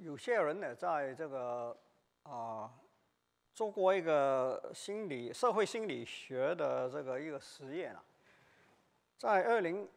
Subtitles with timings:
[0.00, 1.76] 有些人呢，在这个
[2.22, 2.70] 啊
[3.54, 8.02] 做过一个心理社会心理学的这个一个实验啊，
[9.18, 9.88] 在二零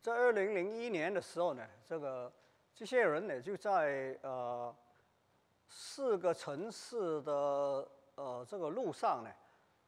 [0.00, 2.32] 在二零零一年的时候呢，这个
[2.74, 4.74] 这些人呢就在呃
[5.68, 7.32] 四个城市的
[8.14, 9.30] 呃这个路上呢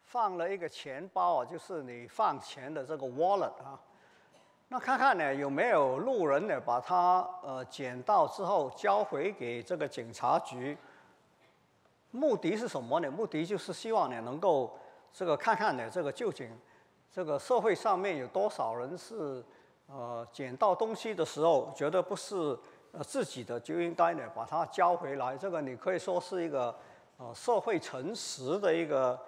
[0.03, 3.81] 放了一个钱包啊，就是你放钱的这个 wallet 啊。
[4.73, 10.75] 那看看呢，有没有路人呢把它呃捡到之后交回给这个警察局？
[12.11, 13.11] 目的是什么呢？
[13.11, 14.75] 目的就是希望呢能够
[15.13, 16.49] 这个看看呢这个究竟
[17.13, 19.45] 这个社会上面有多少人是
[19.89, 22.59] 呃捡到东西的时候觉得不是
[22.93, 25.37] 呃自己的就应该呢把它交回来。
[25.37, 26.75] 这个你可以说是一个
[27.19, 29.21] 呃社会诚实的一个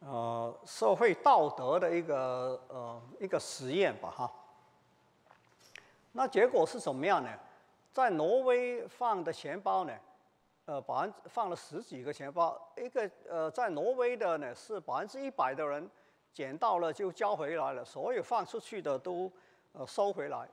[0.00, 4.32] 呃社会道德的一个呃一个实验吧哈。
[6.12, 7.30] 那结果是怎么样呢？
[7.90, 9.92] 在挪威放的钱包呢，
[10.64, 15.90] 呃，百分放了十几个钱包，一个呃，在挪威的呢是百分之一百的人
[16.32, 19.30] 捡到了就交回来了，所有放出去的都
[19.72, 20.48] 呃收回来。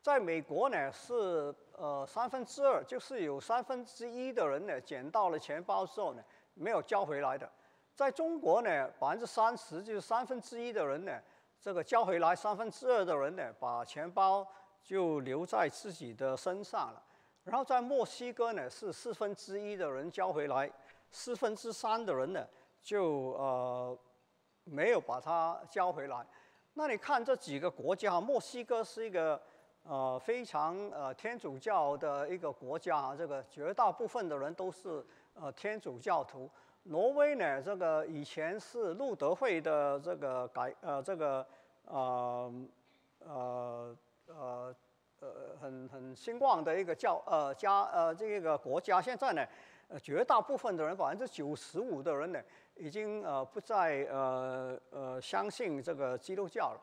[0.00, 6.22] 在美国呢是呃三分之二，就是有三分之一的人呢捡到了钱包之后呢
[6.54, 7.48] 没有交回来的。
[7.94, 11.12] 在中国呢百分之三十，就是三分之一的人呢
[11.60, 14.44] 这个交回来，三分之二的人呢把钱包。
[14.82, 17.02] 就留在自己的身上了。
[17.44, 20.70] 然后在墨西哥呢，是四分之一的人交回来，
[21.10, 22.46] 四分之三的人呢
[22.80, 23.98] 就呃
[24.64, 26.24] 没有把它交回来。
[26.74, 29.40] 那你看这几个国家，墨西哥是一个
[29.82, 36.48] 呃非常呃天主教的一个国家啊，这个绝大部分的人都是呃天主教徒。
[36.84, 41.46] 挪威呢，这个以前是路德会的这个改呃这个
[41.86, 42.52] 呃
[43.18, 43.26] 呃。
[43.26, 43.96] 呃
[44.38, 44.74] 呃
[45.20, 49.46] 呃，很很兴旺的一个教呃家呃这个国家，现在呢，
[49.86, 52.40] 呃绝大部分的人百分之九十五的人呢，
[52.74, 56.80] 已经呃不再呃呃相信这个基督教了。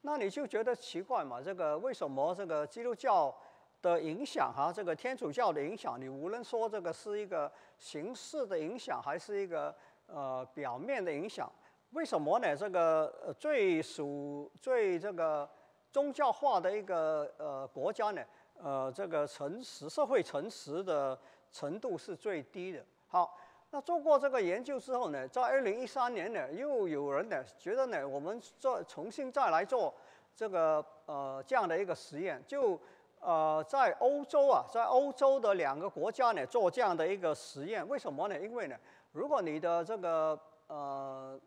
[0.00, 1.38] 那你就觉得奇怪嘛？
[1.42, 3.34] 这个为什么这个基督教
[3.82, 9.74] 的影响哈，这个天主教的影响，你无论说这个是一个形式的影响，还是一个
[10.06, 11.52] 呃表面的影响，
[11.90, 12.56] 为什么呢？
[12.56, 15.46] 这个呃最属最这个。
[15.92, 18.22] 宗教化的一个呃国家呢，
[18.60, 21.16] 呃，这个诚实社会诚实的
[21.52, 22.82] 程度是最低的。
[23.06, 23.38] 好，
[23.70, 29.92] 那做过这个研究之后呢，在二零一三年呢，又有人呢觉得呢，我们做重新再来做
[30.34, 32.80] 这个呃这样的一个实验，就
[33.20, 37.86] 呃在欧洲啊，在欧洲的两个国家呢做这样的一个实验。
[37.86, 38.40] 为什么呢？
[38.40, 38.76] 因为呢，
[39.12, 41.38] 如果你的这个呃。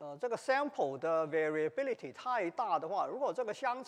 [0.00, 3.84] 呃，这个 sample 的 variability 太大的话，如果这个相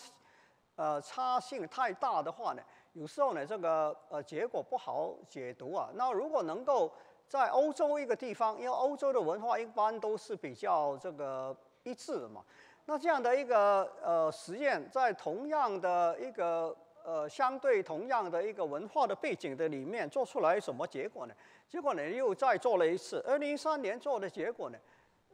[0.75, 2.61] 呃差性太大的话呢，
[2.93, 5.89] 有时候呢这个呃结果不好解读啊。
[5.95, 6.93] 那如果能够
[7.27, 12.43] 在欧洲一个地方，因为欧洲的文化一般都是比较这个一致的嘛，
[12.85, 21.33] 那这样的一个呃实验，在同样的一个呃相对同样的一个文化的背景的里面做出来什么结果呢？
[21.67, 24.77] 结果呢又再做了一次，二零一三年做的结果呢？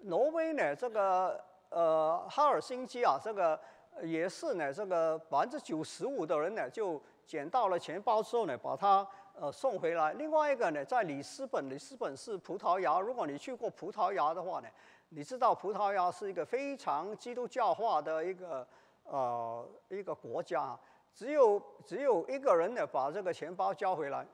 [0.02, 3.60] 挪威呢，这个呃哈尔辛基啊，这个
[4.02, 9.06] 也是呢，这个百分之九十五的人呢就捡到了钱包之后呢，把它
[9.40, 10.14] 呃送回来。
[10.14, 13.00] 另外一个呢，在里斯本，里斯本是葡萄牙。
[13.00, 14.68] 如果你去过葡萄牙的话呢，
[15.10, 18.68] 你知道葡萄牙是一个非常基督教化的一个
[19.04, 20.80] 呃一个国家，
[21.14, 24.26] 只有只有一个人呢把这个钱包交回来。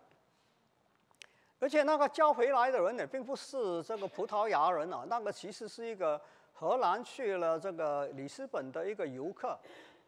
[1.58, 6.20] 而且那个交回来的人呢，并不是这个葡萄牙人啊，那个其实是一个
[6.54, 9.58] 荷兰去了这个里斯本的一个游客。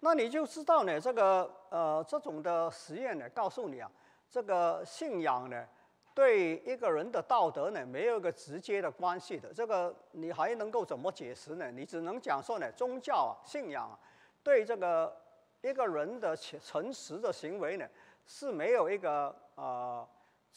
[0.02, 3.90] 那你就知道呢，这个呃这种的实验呢，告诉你啊，
[4.30, 5.66] 这个信仰呢，
[6.14, 9.54] 对一个人的道德呢，没有一个直接的关系的。
[9.54, 11.72] 这个你还能够怎么解释呢？
[11.72, 13.98] 你只能讲说呢，宗教啊，信仰啊，
[14.44, 15.16] 对这个
[15.62, 17.88] 一个人的诚实的行为呢，
[18.26, 20.06] 是没有一个啊。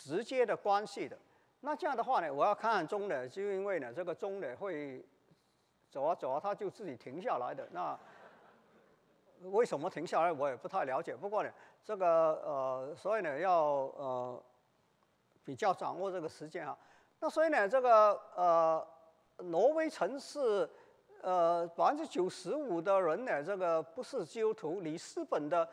[0.01, 1.15] 直接的关系的，
[1.61, 5.05] 那这样的话呢，我要看看钟呢，就因为呢，这个钟呢会
[5.91, 7.69] 走啊走啊，它就自己停下来的。
[7.71, 7.99] 那
[9.51, 11.15] 为什么停下来，我也不太了解。
[11.15, 11.51] 不过呢，
[11.85, 12.09] 这个
[12.43, 13.55] 呃，所以呢，要
[13.99, 14.43] 呃
[15.45, 16.75] 比较掌握这个时间啊。
[17.19, 18.87] 那所以呢，这个呃，
[19.37, 20.67] 挪威城市
[21.21, 25.69] 呃百分之九十五的人呢，这个不是基督徒；里斯本的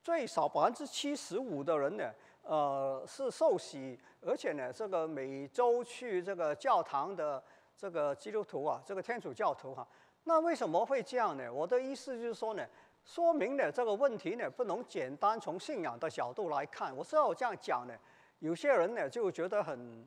[0.00, 2.08] 最少百分之七十五的人呢。
[2.44, 7.42] 呃，是受洗，而且呢，这个每周去这个教堂的
[7.76, 9.86] 这个基督徒啊，这个天主教徒哈，
[10.24, 11.50] 那为什么会这样呢？
[11.52, 12.66] 我的意思就是说呢，
[13.04, 16.94] 说明呢这个问题呢不能简单从信仰的角度来看。
[16.94, 17.94] 我知道我这样讲呢，
[18.40, 20.06] 有些人呢就觉得很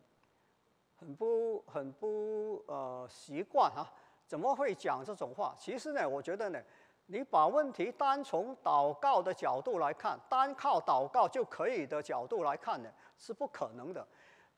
[0.96, 3.92] 很不很不呃习惯啊，
[4.26, 5.56] 怎么会讲这种话？
[5.58, 6.60] 其实呢，我觉得呢，
[7.08, 14.06] 你把问题单从祷告的角度来看，单靠祷告就可以的角度来看呢，是不可能的。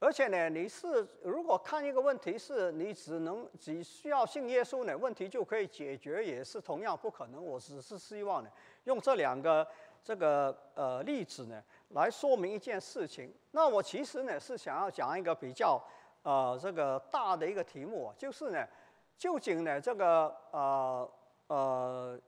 [0.02, 7.46] 而且呢，你是如果看一个问题是你只能只需要信耶稣呢，问题就可以解决，也是同样不可能。
[7.46, 8.50] 我只是希望呢，
[8.86, 9.68] 用这两个
[10.02, 13.32] 这个呃例子呢，来说明一件事情。
[13.52, 15.80] 那我其实呢是想要讲一个比较
[16.24, 18.66] 呃这个大的一个题目，就是呢，
[19.18, 21.12] 究竟呢这个呃
[21.48, 22.20] 呃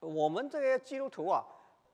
[0.00, 1.44] 我们这些基督徒啊，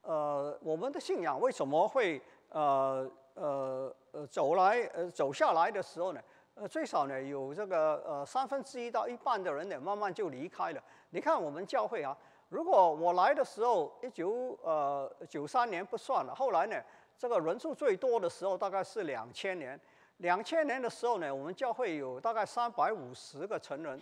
[0.02, 2.20] 呃我们的信仰为什么会
[2.50, 6.20] 呃呃呃，走来呃走下来的时候呢，
[6.54, 10.82] 呃最少呢有这个呃三分之一到一半的人呢慢慢就离开了。
[11.10, 12.16] 你看我们教会啊，
[12.50, 16.76] 如果我来的时候一九呃九三年不算了，后来呢
[17.16, 19.80] 这个人数最多的时候大概是两千年，
[20.18, 23.98] 两千年的时候呢我们教会有大概三百五十个成人。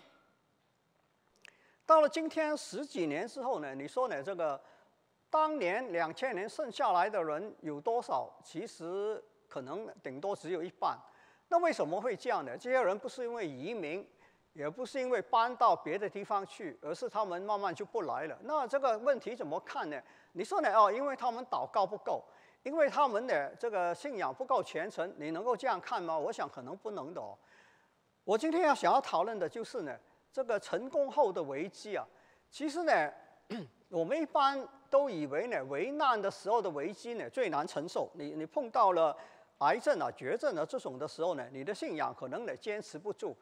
[1.86, 4.60] 到了今天十几年之后呢，你说呢这个
[5.28, 8.30] 当年两千年剩下来的人有多少？
[8.44, 9.22] 其实。
[9.52, 10.96] 可能顶多只有一半，
[11.48, 12.56] 那为什么会这样呢？
[12.56, 14.02] 这些人不是因为移民，
[14.54, 18.38] 也不是因为搬到别的地方去，而是他们慢慢就不来了。
[18.44, 20.02] 那这个问题怎么看呢？
[20.32, 20.72] 你说呢？
[20.72, 22.24] 哦，因为他们祷告不够，
[22.62, 26.16] 因为他们的这个信仰不够虔诚，你能够这样看吗？
[26.16, 27.36] 我想可能不能的哦。
[28.24, 29.94] 我今天要想要讨论的就是呢，
[30.32, 32.06] 这个成功后的危机啊。
[32.50, 33.12] 其实呢，
[33.90, 38.10] 我们一般都以为呢，危难的时候的危机呢最难承受。
[38.14, 39.16] 你你碰到了。
[39.58, 43.36] 癌症啊、绝症啊这种的时候呢，你的信仰可能呢坚持不住。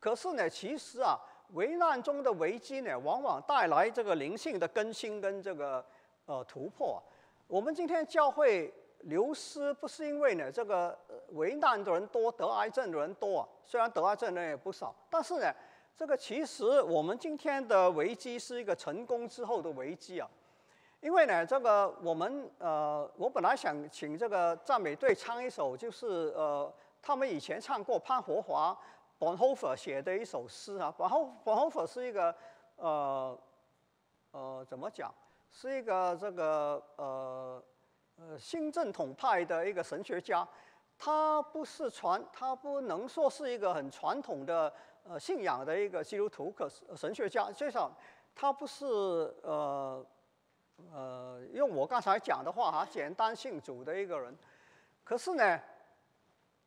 [0.00, 1.18] 可是呢，其实啊，
[1.52, 5.84] 危难中的危机呢，往往带来这个灵性的更新跟这个
[6.24, 7.02] 呃突破。
[7.46, 8.72] 我们今天教会
[9.06, 10.96] 流失，不是因为呢这个
[11.30, 13.48] 危难的人多、得癌症的人多啊。
[13.64, 15.52] 虽然得癌症的人也不少，但是呢，
[15.96, 20.28] 这个其实我们今天的危机是一个成功之后的危机啊。
[21.00, 28.76] 因为呢，这个我们呃，我本来想请这个赞美队唱一首，就是呃，他们以前唱过潘活华
[29.18, 30.92] Bonhoeffer 写的一首诗啊。
[30.98, 32.34] Bonhoeffer Bonhoeffer 是一个
[32.76, 33.38] 呃
[34.32, 35.14] 呃怎么讲，
[35.52, 37.62] 是一个这个呃
[38.16, 40.46] 呃新正统派的一个神学家。
[40.98, 44.72] 他不是传，他不能说是一个很传统的
[45.04, 47.90] 呃信仰的一个基督徒，可是神学家，至少
[48.34, 48.84] 他不是
[49.42, 50.04] 呃。
[50.92, 54.36] 呃，用我刚才讲的话哈，简单信主的一个人，
[55.02, 55.58] 可是呢，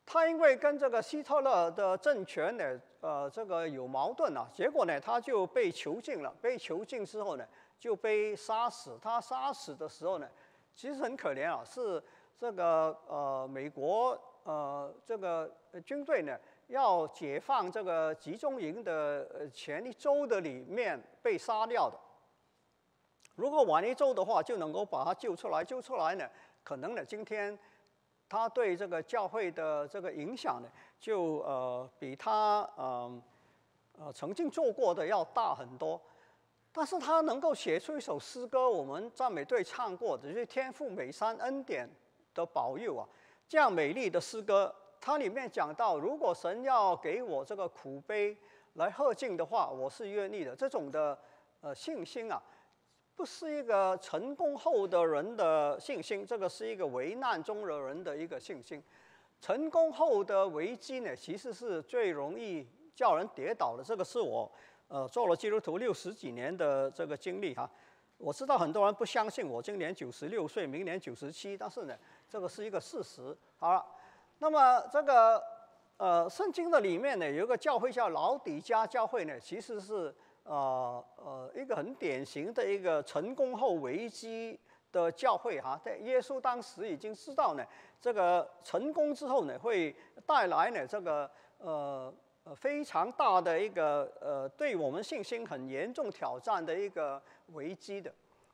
[0.04, 6.34] 他因为跟这个希特勒的政权呢，呃，这个有矛盾啊，结果呢，他就被囚禁了。
[6.42, 7.46] 被囚禁之后呢，
[7.78, 8.98] 就被杀死。
[9.00, 10.28] 他杀死的时候呢，
[10.74, 12.02] 其实很可怜啊，是
[12.38, 15.50] 这个呃，美国呃，这个
[15.84, 16.38] 军队呢，
[16.68, 21.98] 要解放这个集中营的前一周的里面被杀掉的。
[23.34, 25.62] 如果晚一周的话，就能够把他救出来。
[25.62, 26.28] 救出来呢，
[26.62, 27.58] 可能呢，今天
[28.28, 30.68] 他对这个教会的这个影响呢，
[30.98, 33.22] 就呃比他嗯
[33.98, 36.00] 呃曾经做过的要大很多。
[36.72, 41.88] 但是他能够写出一首诗歌，我们赞美队唱过的，就是天赋美山恩典
[42.34, 43.08] 的保佑啊，
[43.48, 48.36] 这样美丽的诗歌，它里面讲到，如果神要给我这个苦悲
[48.74, 50.54] 来贺敬的话，我是愿意的。
[50.54, 51.18] 这种的
[51.60, 52.40] 呃信心啊。
[53.16, 58.82] 不是一个成功后的人的信心，这个是一个危难中的人的一个信心。
[59.42, 63.84] 成功后的危机呢，其实是最容易叫人跌倒的。
[63.84, 64.50] 这个是我
[64.90, 67.70] 呃做了基督徒六十几年的这个经历哈。
[68.18, 71.96] 我知道很多人不相信我今年九十六岁，明年九十七，但是呢，
[72.28, 73.34] 这个是一个事实。
[73.56, 73.82] 好了，
[74.40, 75.42] 那么这个
[75.96, 80.14] 呃圣经的里面呢，有一个教会叫老底家教会呢，其实是。
[80.42, 84.58] 呃呃，一个很典型的一个成功后危机
[84.90, 87.64] 的教会哈，在耶稣当时已经知道呢，
[88.00, 89.94] 这个成功之后呢，会
[90.26, 92.12] 带来呢这个呃
[92.44, 97.20] 呃非常大的一个呃对我们信心很严重挑战的一个
[97.52, 98.12] 危机的。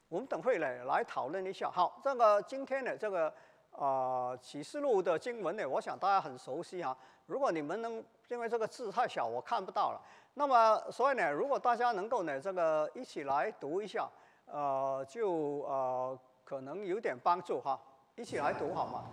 [0.09, 1.71] 我们等会呢来讨论一下。
[1.71, 3.33] 好，这个今天的这个
[3.73, 6.97] 啊启示录的经文呢，我想大家很熟悉哈。
[7.27, 10.01] 如果你们能，因为这个字太小，我看不到了。
[10.35, 14.09] 那么，所以呢，如果大家能够呢，这个一起来读一下，
[14.45, 17.77] 呃，就呃可能有点帮助哈。
[18.15, 19.05] 一起来读好吗？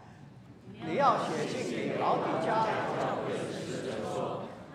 [0.85, 2.65] 你要写信给老底家
[2.99, 4.32] 教会的使者说，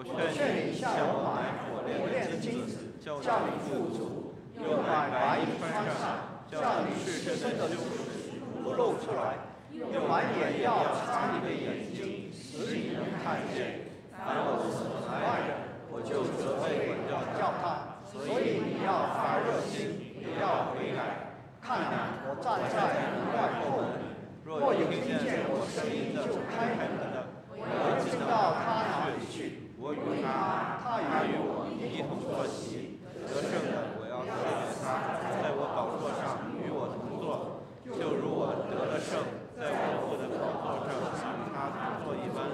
[0.00, 9.36] 我劝你向我买火炼金子，叫你富足；又买白衣穿上，叫你赤身的羞耻不露出来；
[9.68, 13.92] 又买眼药擦你的眼睛，使你能看见。
[14.16, 16.96] 凡我所爱的，我就责备
[17.36, 18.00] 叫他。
[18.08, 21.36] 所以你要发热心，也要悔改。
[21.60, 24.00] 看啊，我站在门外叩门，
[24.48, 29.59] 若有听见我声音就开门的，我要进到他那里去。
[29.80, 34.52] 我与他，他与我一同坐席，得胜的我要赐给
[34.84, 39.24] 他，在我宝座上与我同坐，就如我得了胜，
[39.56, 40.28] 在我父的
[40.60, 42.52] 宝座上与他同坐一般。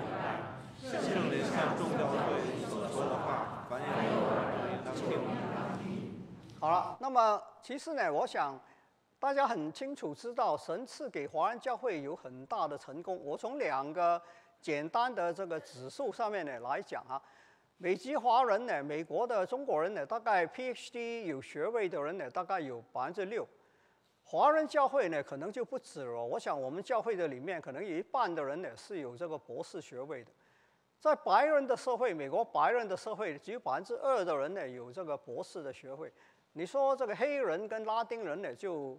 [0.79, 2.39] 圣灵向众教会
[2.71, 3.91] 所说的话，凡有
[4.31, 4.95] 耳的应当
[5.83, 6.23] 听。
[6.61, 8.57] 好了，那么其实呢，我想
[9.19, 13.19] 大家很清楚知道，神赐给华人教会有很大的成功。
[13.25, 14.23] 我从两个
[14.61, 17.21] 简单的这个指数上面呢来讲啊，
[17.79, 23.47] 美籍华人呢，美国的中国人呢，大概 PhD 有学位的人呢，大概有百分之六。
[24.25, 26.25] 华人教会呢，可能就不止了。
[26.25, 30.33] 我想我们教会的里面，可能有一半的人呢是有这个博士学位的。
[30.99, 36.13] 在白人的社会，美国白人的社会，只有百分之二的人呢有这个博士的学位。
[36.55, 38.99] 你说这个黑人跟拉丁人呢，就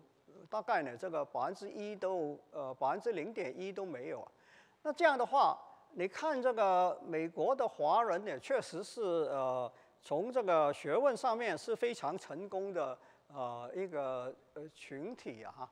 [0.50, 4.32] 大概呢这个百分之一都呃百分之零点一都没有啊。
[4.88, 5.60] 那这样的话，
[5.96, 9.70] 你看这个美国的华人呢，确实是呃
[10.02, 15.70] 从这个学问上面是非常成功的呃一个呃群体啊。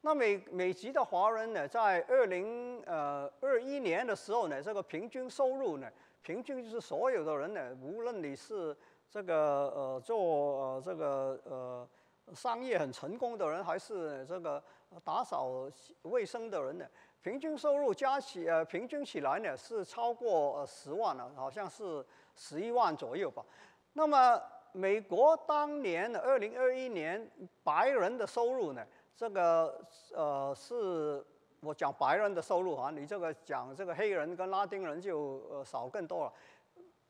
[0.00, 5.88] 那美美籍的华人呢，在二零呃二一年的时候呢，这个平均收入呢，
[6.20, 8.76] 平均就是所有的人呢，无论你是
[9.08, 11.88] 这个呃做呃这个呃
[12.34, 14.60] 商业很成功的人，还是这个
[15.04, 15.70] 打扫
[16.02, 16.84] 卫生的人呢，
[17.28, 22.02] 平均收入加起呃平均起来呢是超过十万了，好像是
[22.34, 23.44] 十一万左右吧。
[23.92, 24.40] 那么
[24.72, 27.30] 美国当年的二零二一年
[27.62, 28.82] 白人的收入呢？
[29.14, 29.78] 这个
[30.14, 31.22] 呃是
[31.60, 36.32] 我讲白人的收入啊，你这个讲这个黑人跟拉丁人就呃少更多了。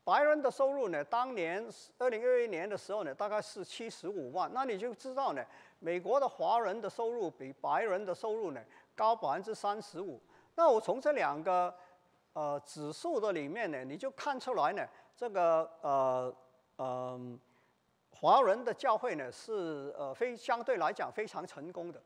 [0.03, 1.65] 白人的收入呢，当年
[1.97, 5.45] 二零二一年的时候呢，大概是七十五万，那你就知道呢，
[5.79, 8.61] 美国的华人的收入比白人的收入呢
[8.99, 10.19] 高百分之三十五。
[10.55, 11.73] 那我从这两个
[12.33, 16.35] 呃指数的里面呢，你就看出来呢，这个呃
[16.77, 17.39] 嗯。
[18.11, 22.01] 华人的教会呢是呃非相对来讲非常成功的，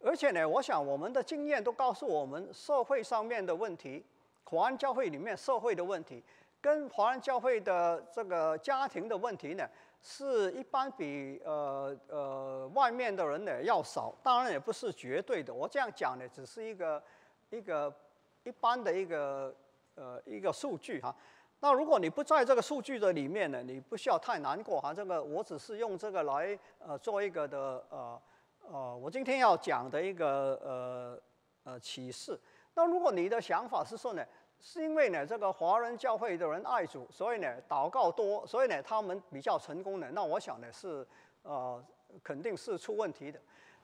[0.00, 4.04] 而且呢，我想我们的经验都告诉我们，社会上面的问题，
[4.42, 6.20] 华人教会里面社会的问题，
[6.60, 9.64] 跟华人教会的这个家庭的问题呢，
[10.02, 15.54] 是一般比呃呃外面的人呢要少，当然也不是绝对的。
[15.54, 17.02] 我这样讲呢，只是一个
[17.50, 17.94] 一个
[18.42, 19.54] 一般的一个
[19.94, 21.14] 呃一个数据哈。
[21.60, 24.92] 那如果你不在这个数据的里面呢，你不需要太难过哈。
[24.92, 28.22] 这个我只是用这个来呃做一个的呃
[28.68, 31.20] 呃，我今天要讲的一个呃
[31.62, 32.38] 呃启示。
[32.74, 34.24] 那如果你的想法是说呢，
[34.62, 41.06] 是因为呢这个华人教会的人爱主，所以呢祷告多，所以呢他们比较成功的，那我想呢是
[41.42, 41.84] 呃
[42.22, 43.38] 肯定是出问题的。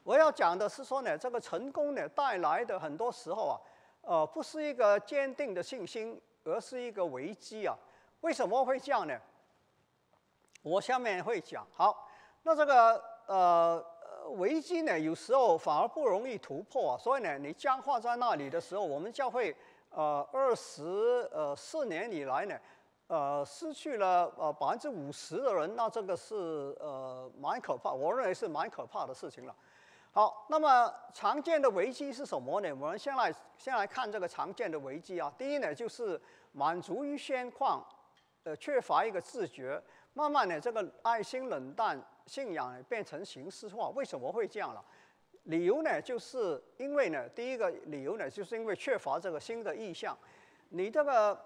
[0.04, 3.60] 我要讲的是说呢，这个成功呢带来的很多时候啊，
[4.02, 6.18] 呃不是一个坚定的信心。
[6.44, 7.76] 而是一个危机啊？
[8.22, 9.14] 为什么会这样呢？
[10.62, 11.66] 我下面会讲。
[11.74, 12.08] 好，
[12.42, 13.84] 那这个呃
[14.38, 16.96] 危机呢，有时候反而不容易突破啊。
[16.96, 19.54] 所以呢，你僵化在那里的时候，我们教会
[19.90, 22.58] 呃二十呃四年以来呢，
[23.08, 26.34] 呃失去了呃百分之五十的人，那这个是
[26.80, 29.54] 呃蛮可怕，我认为是蛮可怕的事情了。
[30.10, 32.70] 好，那么常见的危机是什么呢？
[32.74, 35.32] 我们先来先来看这个常见的危机啊。
[35.38, 36.20] 第一呢，就是
[36.52, 37.84] 满足于现况，
[38.42, 39.80] 呃，缺乏一个自觉，
[40.14, 43.90] 慢慢的这个爱心冷淡，信仰变成形式化。
[43.90, 44.84] 为什么会这样了？
[45.48, 50.16] 理由呢，就是因为呢，第一个理由呢，就是因为缺乏这个新的意向。
[50.68, 51.38] 你这个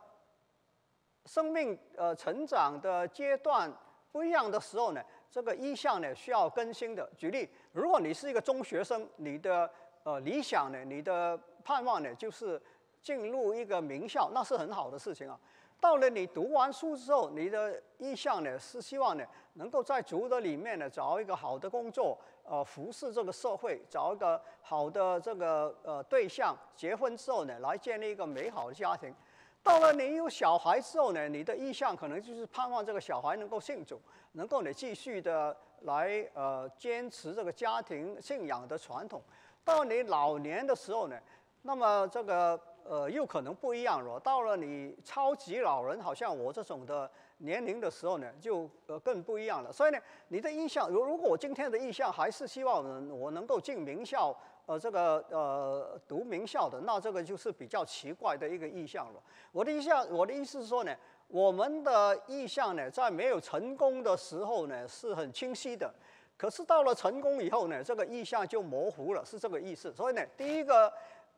[1.27, 3.73] 生命呃成长的阶段
[4.11, 5.01] 不一样的时候呢？
[5.31, 7.09] 这个意向呢需要更新的。
[7.17, 9.71] 举例，如果你是一个中学生，你的
[10.03, 12.61] 呃理想呢，你的盼望呢就是
[13.01, 15.39] 进入一个名校，那是很好的事情啊。
[15.81, 29.15] 到了你读完书之后，你的意向呢是希望呢能够在族的里面呢找一个好的工作，呃服侍这个社会，找一个好的这个呃对象，结婚之后呢，来建立一个美好的家庭。
[29.63, 34.01] 到了你有小孩之后呢，你的意向可能就是盼望这个小孩能够信主，
[34.33, 39.23] 能够你继续的来呃坚持这个家庭信仰的传统。
[39.65, 41.17] 到你老年的时候呢，
[41.63, 44.19] 那么这个呃又可能不一样了。
[44.19, 47.09] 到了你超级老人，好像我这种的
[47.43, 49.73] 年龄的时候呢，就呃更不一样了。
[49.73, 54.37] 所以呢，你的意向，如如果我今天的意向还是希望我能够进名校。
[54.65, 59.21] 呃，这个呃读名校的，那这个就是比较奇怪的一个意向了。
[59.51, 60.97] 我的意向，我的意思是说呢，
[61.27, 65.93] 我们的意向呢，在没有成功的时候呢，是很清晰的。
[66.37, 69.93] 可是到了成功以后呢，这个意向就模糊了，是这个意思。
[69.93, 70.91] 所以呢，第一个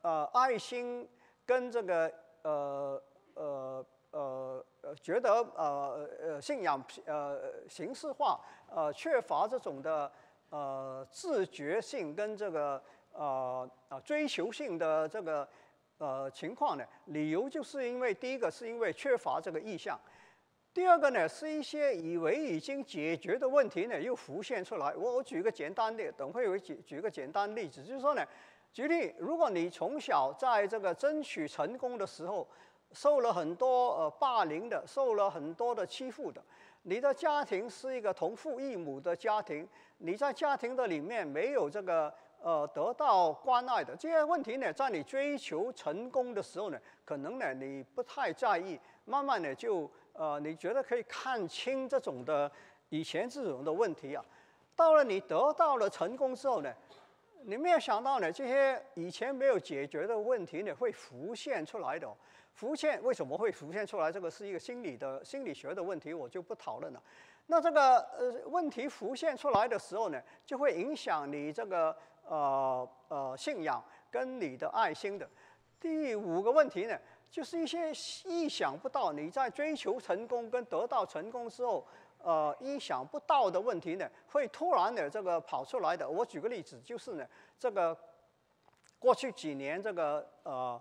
[0.03, 1.09] 呃爱心
[1.47, 3.87] 跟这个呃呃
[4.19, 8.41] 呃呃觉得呃呃信仰呃形式化
[8.71, 10.11] 呃缺乏这种的
[10.51, 12.83] 呃自觉性跟这个。
[13.17, 15.49] 呃啊，追求性的这个
[15.99, 19.97] 呃情况呢，理由就是因为第一个是因为缺乏这个意向，
[20.73, 24.93] 第二个呢是一些以为已经解决的问题呢又浮现出来。
[24.97, 28.27] 我我举个简单的，等会我举举个简单例子，就是说呢，
[28.73, 32.45] 举例，如果你从小在这个争取成功的时候
[32.95, 36.41] 受了很多呃霸凌的，受了很多的欺负的，
[36.85, 42.15] 你的家庭是一个同父异母的家庭，你在家庭的里面没有这个。
[42.45, 52.53] 呃，得到关爱的这些问题呢，在你追求成功的时候呢，可能呢你不太在意，慢慢的就呃，你觉得可以看清这种的
[52.91, 54.23] 以前这种的问题啊。
[54.77, 56.71] 到了你得到了成功之后呢，
[57.45, 62.07] 你没有想到呢，这些以前没有解决的问题呢，会浮现出来的。
[62.55, 64.11] 浮现为什么会浮现出来？
[64.11, 67.03] 这个是一个心理的心理学的问题，我就不讨论了。
[67.47, 71.95] 那这个呃问题浮现出来的时候呢，就会影响你这个。
[72.27, 75.29] 呃呃，信仰跟你的爱心的
[75.79, 76.99] 第五个问题呢，
[77.31, 77.93] 就是一些
[78.25, 81.87] 意想不到你在追求成功跟得到成功之后，
[82.17, 86.09] 呃，意想不到的问题呢，会突然的这个跑出来的。
[86.09, 87.27] 我举个例子，就是呢，
[87.59, 87.95] 这个
[88.99, 90.81] 过去几年这个呃。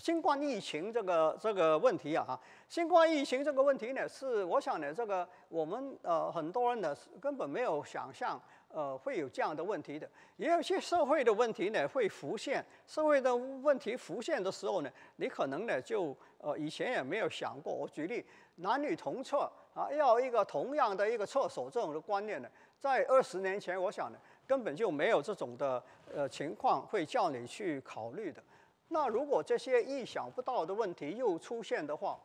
[0.00, 10.10] 新冠疫情这个这个问题啊，新冠疫情这个问题呢，是我想呢，这个我们呃很多人呢根本没有想象，呃会有这样的问题的。
[10.36, 17.72] 也有些社会的问题呢会浮现，社会的问题浮现的时候呢，你可能呢就呃以前也没有想过。
[17.72, 18.24] 我举例，
[18.56, 28.42] 男女同厕啊，要一个同样的一个厕所这种的观念呢，在二十年前，我想呢根本就没有这种的呃情况会叫你去考虑的。
[28.88, 32.18] 那如果这些意想不到的问题又出现的话，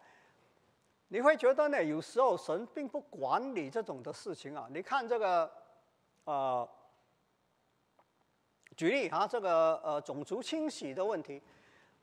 [1.07, 1.83] 你会觉得呢？
[1.83, 4.67] 有时候神并不管理这种的事情啊。
[4.71, 5.51] 你看这个，
[6.23, 6.69] 呃，
[8.77, 11.41] 举例哈，这个呃种族清洗的问题，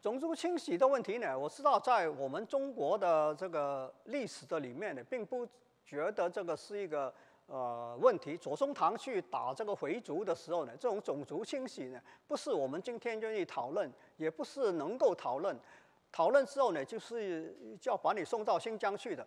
[0.03, 5.47] 种族清洗的问题呢，我知道在我们中国的这个历史的里面呢，并不
[5.85, 7.15] 觉得这个是一个。
[7.49, 15.59] 呃，问题，左宗棠去打这个回族的时候呢，这种种族清洗呢，不是我们今天愿意讨论，也不是能够讨论。
[16.13, 19.27] 讨论之后呢，就是就要把你送到新疆去的。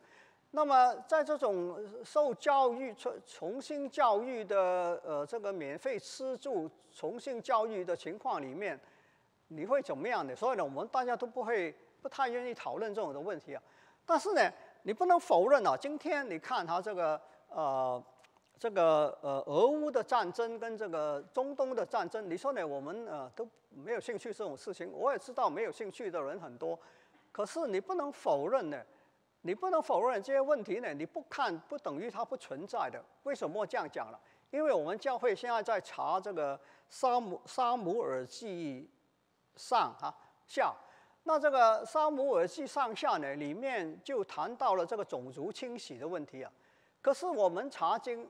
[0.52, 8.80] 那么，在这种受教育、重重新教育的呃这个免费吃住、重新教育的情况里面，
[9.48, 10.36] 你会怎么样的？
[10.36, 13.64] 所以呢，我们大家都不会不太愿意讨论这种的问题啊。
[14.06, 14.52] 但是呢，
[14.84, 17.20] 你不能否认啊，今天你看他这个
[17.52, 18.04] 呃。
[18.60, 22.64] 这个呃，俄乌的战争跟这个中东的战争，你说呢？
[22.64, 24.92] 我们呃都没有兴趣这种事情。
[24.94, 26.78] 我也知道没有兴趣的人很多，
[27.32, 28.80] 可是你不能否认呢，
[29.42, 30.94] 你不能否认这些问题呢。
[30.94, 33.04] 你不看不等于它不存在的。
[33.24, 34.20] 为什么这样讲了？
[34.52, 38.88] 因为我们教会现在在查这个沙姆沙姆尔记
[39.56, 40.72] 上哈下，
[41.24, 46.52] 那这个沙姆尔记上下呢，里面就谈到了这个种族清洗的问题啊。
[47.02, 48.30] 可是我们查经。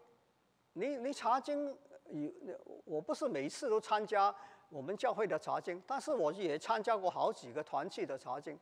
[0.74, 1.78] 你你查经
[2.10, 4.34] 有我不是每次都参加
[4.70, 8.58] 我们教会的查经，但是我也参加过好几个团契的查经，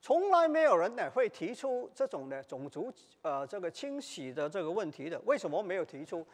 [0.00, 5.20] 从来没有人呢会提出这种的种族呃这个清洗的这个问题的。
[5.26, 6.26] 为什么没有提出？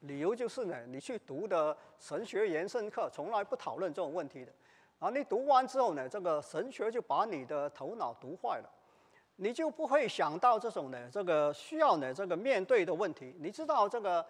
[0.00, 4.52] 理由就是呢，你去读的神学延伸课从来不讨论这种问题的，
[4.98, 8.70] 啊，你读完之后呢，这个神学就把你的头脑读坏了。
[9.36, 13.34] 你就不会想到这种呢，这个需要呢，这个面对的问题。
[13.40, 14.24] 你知道这个，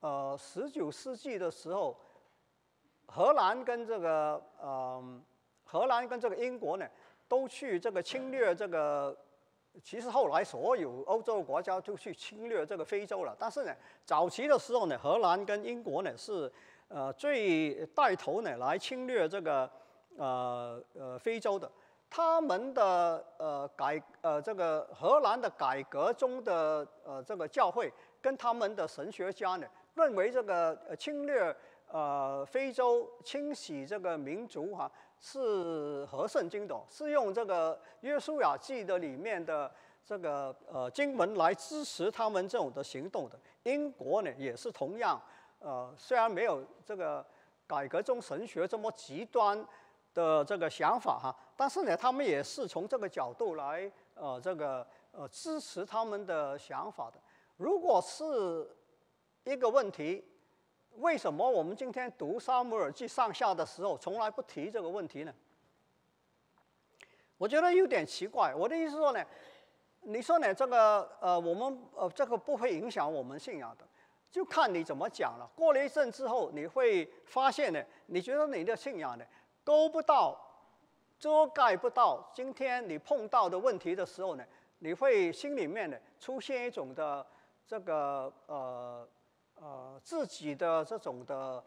[0.00, 1.96] 呃，十九世纪的时候，
[3.06, 5.20] 荷兰跟这个，呃，
[5.64, 6.86] 荷兰跟这个英国呢，
[7.28, 9.16] 都去这个侵略这个
[9.84, 13.36] 其实后来所有欧洲国家都去侵略这个非洲了。
[13.38, 13.72] 但是呢，
[14.04, 16.52] 早期的时候呢，荷兰跟英国呢是
[16.88, 19.70] 呃最带头呢来侵略这个
[20.16, 21.70] 呃呃非洲的。
[22.12, 31.54] 他们的呃改呃这个荷兰的改革中的呃这个教会跟他们的神学家呢认为这个侵略
[31.86, 39.70] 呃非洲清洗这个民族哈是合圣经的，是用这个约书亚记的里面的
[40.04, 43.38] 这个呃经文来支持他们这种的行动的。
[43.62, 45.20] 英国呢也是同样
[45.60, 47.24] 呃虽然没有这个
[47.68, 49.64] 改革中神学这么极端。
[50.12, 57.20] 的这个想法哈，但是呢，他们也是从这个角度来呃这个呃支持他们的想法的。
[57.58, 58.66] 如果是
[59.44, 60.24] 一个问题，
[60.96, 65.34] 为什么我们今天读《沙姆尔记》上下的时候从来不提这个问题呢？
[67.36, 68.54] 我觉得有点奇怪。
[68.54, 69.22] 我的意思说呢，
[70.00, 73.84] 你说呢这个呃我们呃这个不会影响我们信仰的，
[74.30, 75.46] 就看你怎么讲了。
[75.54, 79.24] 过了一阵之后，你会发现呢，你觉得你的信仰呢？
[79.62, 80.49] 勾不到，
[81.20, 82.28] 遮盖不到。
[82.34, 84.44] 今天你碰到的问题的时候呢，
[84.78, 87.24] 你会心里面呢出现一种的
[87.66, 89.06] 这个呃
[89.56, 91.62] 呃自己的这种的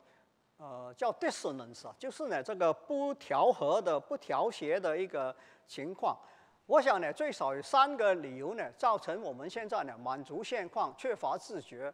[0.57, 5.33] 呃叫 dissonance 啊，就是呢这个不调和的、不调谐的一个
[5.67, 6.17] 情况。
[6.65, 11.93] 我想呢，最少有三个理由呢，造成我们现在呢满足现况、缺乏自觉，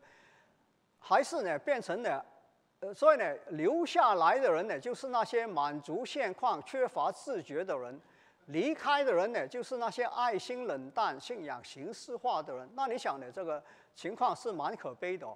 [0.98, 2.26] 还是呢变成了。
[2.82, 7.94] 呃，所以呢，留下来的人呢，就是那些满足现况、缺乏自觉的人；
[8.46, 12.70] 离开的人呢，就是那些爱心冷淡、信仰形式化的人。
[12.76, 13.62] 那你想呢，这个
[13.94, 15.28] 情况是蛮可悲的。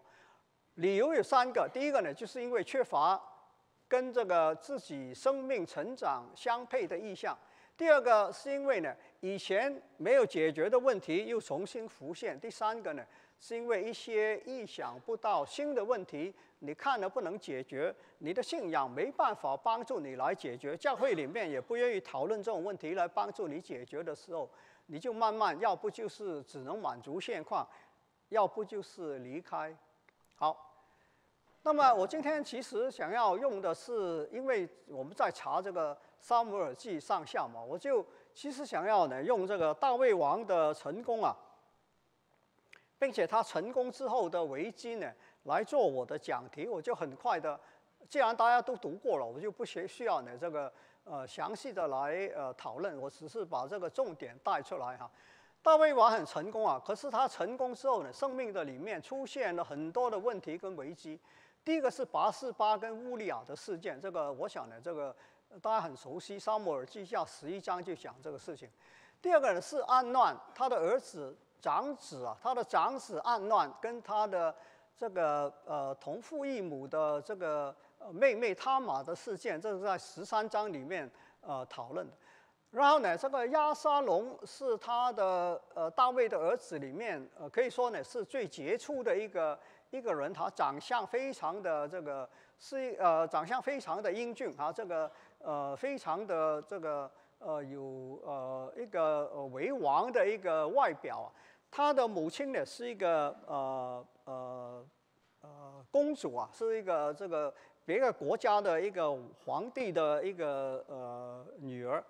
[0.75, 3.21] 理由有三个：第一个呢，就是因为缺乏
[3.89, 7.35] 跟这个自己生命成长相配的意向；
[7.75, 13.03] 第二个是因为呢，以前没有解决的问题又重新浮现；第三个呢，
[13.37, 16.33] 是因为一些意想不到新的问题。
[16.65, 24.49] 你看了不能解决，你的信仰没办法帮助你来解决，教会里面也不愿意讨论这种问题来帮助你解决的时候，
[24.85, 27.67] 你就慢慢要不就是只能满足现况，
[28.29, 29.75] 要不就是离开。
[30.35, 30.73] 好，
[31.63, 41.35] 那么我今天其实想要用的是，因为我们在查这个《沙姆尔记上下》嘛，我就其实想要呢用这个大卫王的成功啊，
[42.97, 45.11] 并且他成功之后的危机呢。
[45.43, 47.59] 来做我的讲题，我就很快的。
[48.09, 50.71] 既然大家都读过了，我就不需需要呢这个
[51.03, 52.95] 呃详细的来呃讨论。
[53.01, 55.09] 我只是把这个重点带出来哈。
[55.61, 61.19] 大卫王很成功啊，可是他成功之后呢，生命的里面出现了很多的问题跟危机。
[61.65, 65.15] 第一个是拔示巴跟乌利亚的事件，这个我想呢，这个
[65.61, 68.69] 大家很熟悉，《沙漠耳记下》十一章就讲这个事情。
[69.21, 74.53] 第二个呢是暗乱，他的儿子长子啊，他的长子暗乱跟他的。
[74.95, 77.75] 这个呃同父异母的这个
[78.11, 81.09] 妹妹他玛的事件，这是在十三章里面
[81.41, 82.13] 呃讨论的。
[82.71, 89.59] 然后呢，这个亚沙龙是他的呃大卫的儿子里面呃可以说呢是最杰出的一个
[89.91, 92.27] 一个人，他长相非常的这个
[92.57, 101.31] 是呃长相非常的英俊啊，这个呃非常的这个呃有呃一个为王的一个外表。
[101.69, 104.85] 他的母亲呢是一个呃呃
[105.41, 107.53] 呃公主啊，是一个这个
[107.85, 112.03] 别个国家的一个皇帝的一个呃女儿，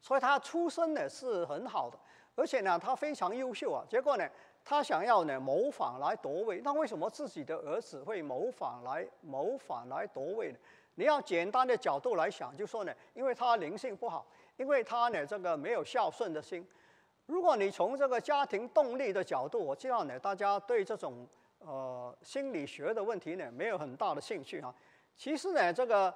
[0.00, 1.98] 所以他出身呢是很好的，
[2.34, 3.84] 而且呢他非常优秀啊。
[3.88, 4.28] 结果呢
[4.64, 10.58] 他想要呢谋反来夺位，那为什么自己的儿子会谋反来谋反来夺位呢？
[10.94, 16.66] 你要简单的角度来想，就说呢，因为他灵性不好，因为他呢这个没有孝顺的心。
[17.26, 21.26] 如果你从这个家庭动力的角度，我知道呢，大家对这种
[21.60, 24.74] 呃心理学的问题呢没有很大的兴趣哈。
[25.16, 26.14] 其实呢，这个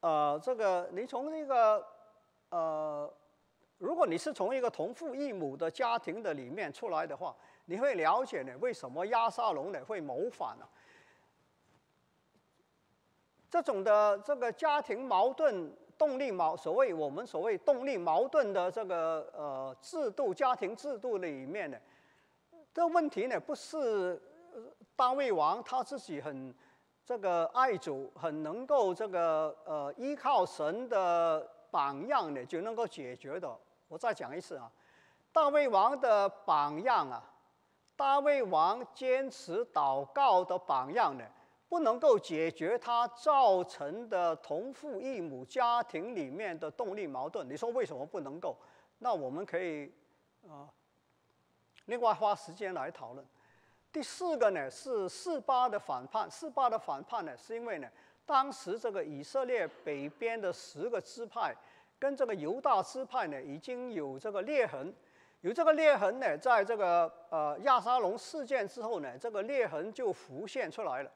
[0.00, 1.84] 呃这个你从那个
[2.50, 3.12] 呃，
[3.78, 10.68] 如果你是从一个同父异母的家庭的里面出来的话，你会了解呢为什么亚沙龙呢会谋反呢？
[13.50, 15.74] 这种的这个家庭矛盾。
[15.98, 21.76] 动力矛，所谓我们所谓动力矛盾的这个呃制度，家庭制度里面呢，
[22.72, 24.22] 这问题呢不是
[24.94, 26.54] 大卫王他自己很
[27.04, 33.52] 这个爱主，很能够这个呃依靠神的榜样呢就能够解决的。
[33.88, 34.70] 我再讲一次啊，
[35.32, 37.22] 大卫王的榜样啊，
[37.96, 41.24] 大卫王坚持祷告的榜样呢。
[41.68, 47.48] 不能够解决它造成的同父异母家庭里面的动力矛盾。
[47.48, 48.56] 你说为什么不能够？
[48.98, 49.92] 那我们可以
[50.48, 50.66] 啊，
[51.84, 53.24] 另外花时间来讨论。
[53.92, 57.88] 第四个呢是四八的反叛，四八的反叛呢是因为呢，
[58.26, 61.54] 当时这个以色列北边的十个支派
[61.98, 64.92] 跟这个犹大支派呢已经有这个裂痕，
[65.40, 71.10] 有这个裂痕呢，在这个呃亚沙龙事件之后呢，这个裂痕就浮现出来了。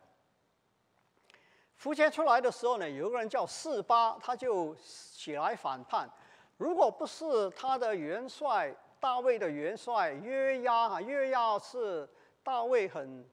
[1.83, 6.09] 浮现出来的时候呢，有个人叫四八，他就起来反叛。
[6.57, 12.09] 如果不是他的元帅大卫的元帅约押哈，约押是
[12.41, 13.29] 大卫很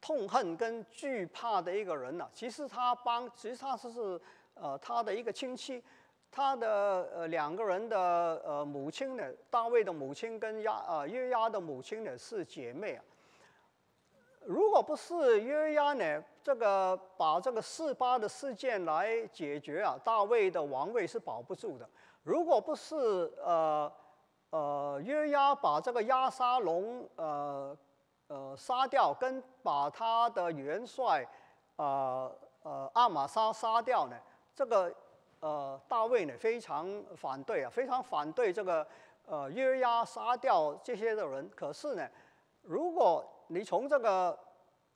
[0.00, 2.28] 痛恨跟惧怕的一个人呐。
[2.32, 4.20] 其实他帮，其实他是是
[4.54, 5.82] 呃他的一个亲戚，
[6.30, 13.02] 他的呃两个人的呃母亲呢，大卫的母亲跟押呃约押的母亲呢是姐妹啊。
[14.48, 21.86] 如果不是约押呢，这个把这个四八的事件来解决啊，大卫的王位是保不住的。
[22.22, 22.96] 如果不是
[23.44, 23.92] 呃
[24.48, 27.76] 呃约押把这个押沙龙呃
[28.28, 31.28] 呃杀掉，跟把他的元帅
[31.76, 34.16] 呃呃阿玛莎杀掉呢，
[34.54, 34.90] 这个
[35.40, 38.86] 呃大卫呢非常反对啊，非常反对这个
[39.26, 41.50] 呃约押杀掉这些的人。
[41.54, 42.08] 可是呢，
[42.62, 44.38] 如果你从这个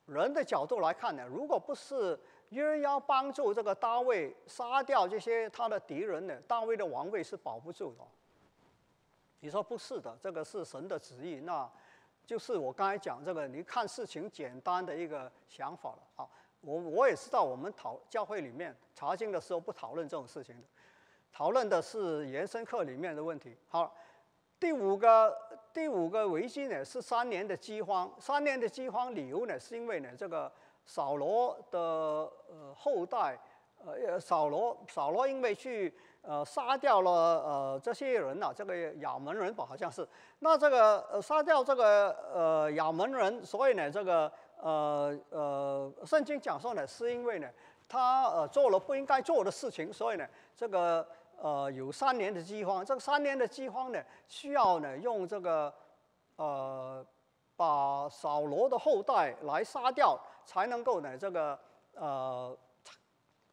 [0.05, 8.03] 人的角度来看呢，如果不是约押帮助这个大卫杀掉这些他的敌人呢，大卫的王位是保不住的。
[9.39, 11.69] 你说不是的，这个是神的旨意，那
[12.25, 15.99] 就是我刚才讲这个，你看事情简单的一个想法了。
[16.15, 16.29] 好，
[16.61, 20.67] 我我也知道，我们讨教会里面查经的时候不讨论这种事情的，
[21.31, 23.57] 讨论的是延伸课里面的问题。
[23.67, 23.93] 好，
[24.59, 25.35] 第五个
[25.73, 30.51] 第五个危机呢是三年的饥荒，三年的饥荒理由呢是因为呢这个。
[30.85, 33.39] 扫罗的呃后代，
[33.85, 40.05] 呃扫罗扫罗因为去呃杀掉了呃这些人呐，这个亚门人吧好像是，
[40.39, 47.47] 那这个呃杀掉这个呃亚门人，所以呢这个呃呃圣经讲说呢是因为呢
[47.87, 51.07] 他呃做了不应该做的事情，所以呢这个
[51.43, 55.73] 呃有三年的饥荒，这个三年的饥荒呢需要呢用这个
[56.37, 57.05] 呃
[57.55, 60.17] 把扫罗的后代来杀掉。
[60.45, 61.57] 才能够呢，这个
[61.93, 62.53] 呃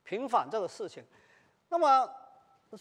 [0.03, 1.07] 平反这个事情。
[1.68, 2.12] 那么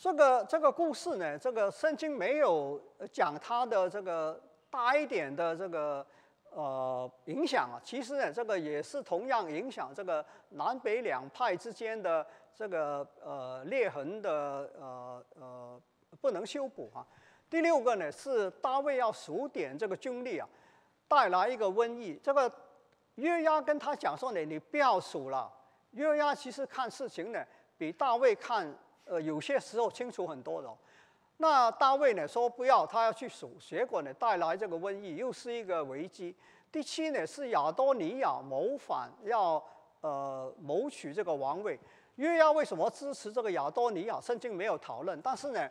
[0.01, 6.03] 这个这个故事呢，这个圣经没有讲它的这个大一点的这个
[6.53, 7.81] 呃影响啊。
[7.83, 14.31] 其实呢，这个也是同样影响这个南北两派之间的这个呃裂痕的
[14.79, 15.81] 呃呃
[16.21, 17.05] 不能修补啊。
[17.49, 20.47] 第六个呢是大卫要数点这个军力啊，
[21.07, 22.51] 带来一个瘟疫这个。
[23.15, 25.51] 约押跟他讲说呢，你不要数了。
[25.91, 27.45] 约押其实看事情呢，
[27.77, 30.69] 比大卫看，呃，有些时候清楚很多的。
[31.41, 36.35] 那大卫呢说不要，他要去数，结果呢带来这个瘟疫，又是一个危机。
[36.69, 39.63] 第七呢是亚多尼亚谋反，要
[40.01, 41.79] 呃谋取这个王位。
[42.17, 44.19] 约押为什么支持这个亚多尼亚？
[44.19, 45.69] 圣经没有讨论，但是呢，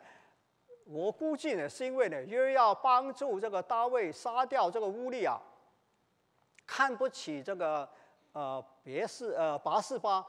[0.86, 5.38] 我估计呢是因为呢约押帮助这个大卫杀掉这个乌利亚。
[6.66, 7.86] 看不起这个
[8.32, 10.26] 呃别是呃拔示巴，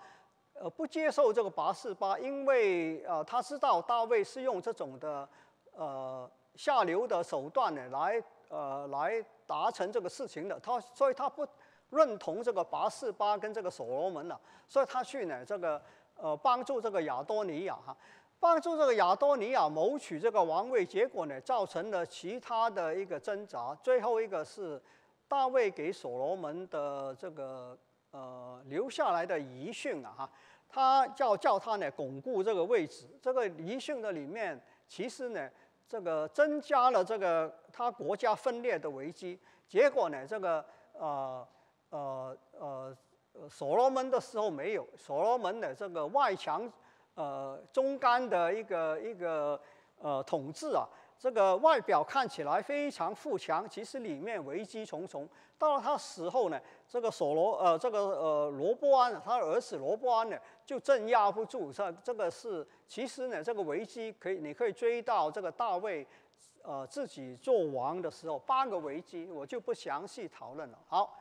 [0.60, 5.28] 呃不接受这个拔示巴，因为呃他知道大卫是用这种的
[5.74, 11.48] 呃下流的手段呢来呃来达成这个事情的，他所以他不
[11.89, 15.82] 认同这个拔示巴跟这个所罗门了，所以他去呢这个
[16.15, 17.95] 呃帮助这个亚多尼亚哈，
[18.39, 24.82] 帮助这个亚多尼亚谋取这个王位，结果呢造成了其他的一个挣扎，最后一个是。
[25.32, 27.78] 大卫给所罗门的这个
[28.12, 30.30] 呃留下来的遗训啊，哈，
[30.67, 33.06] 他叫叫他呢巩固这个位置。
[33.22, 35.50] 这个遗训的里面，其实呢，
[35.88, 39.39] 这个增加了这个他国家分裂的危机。
[39.67, 41.48] 结果呢，这个呃
[41.89, 42.98] 呃呃
[43.48, 46.72] 所罗门的时候没有，所罗门的这个外强
[47.13, 49.60] 呃中干的一个一个
[50.00, 50.88] 呃统治啊。
[51.22, 55.28] 这个外表看起来非常富强，其实里面危机重重。
[55.58, 56.58] 到了他死后呢，
[56.89, 61.71] 这个所罗呃，这个呃罗伯安，他儿子罗伯安呢就镇压不住。
[61.71, 66.06] 这这个是其实呢，这个危机可以你可以追到这个大卫，
[66.63, 70.80] 呃自己做王的时候八个危机，我就不详细讨论了。
[70.88, 71.15] 好，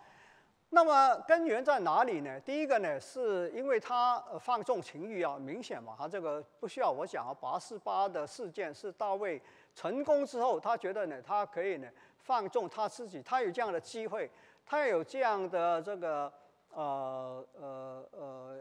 [0.71, 2.41] 那么根源在哪里呢？
[2.41, 9.41] 第一个呢，是因为他放纵情欲啊，明显嘛，他这个不需要我讲啊，八四八的事件是大卫。
[9.75, 11.87] 成功之后，他觉得呢，他可以呢
[12.19, 14.29] 放纵他自己，他有这样的机会，
[14.69, 16.31] 他有这样的这个
[16.75, 18.57] 呃呃呃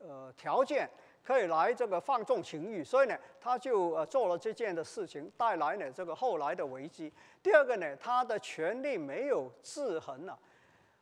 [0.00, 0.90] 呃条件，
[1.22, 7.12] 可以来这个放纵情欲，所以呢，他就呃做了这件的事情，带来呢这个后来的危机。
[7.40, 10.36] 第二个呢，他的权力没有制衡了，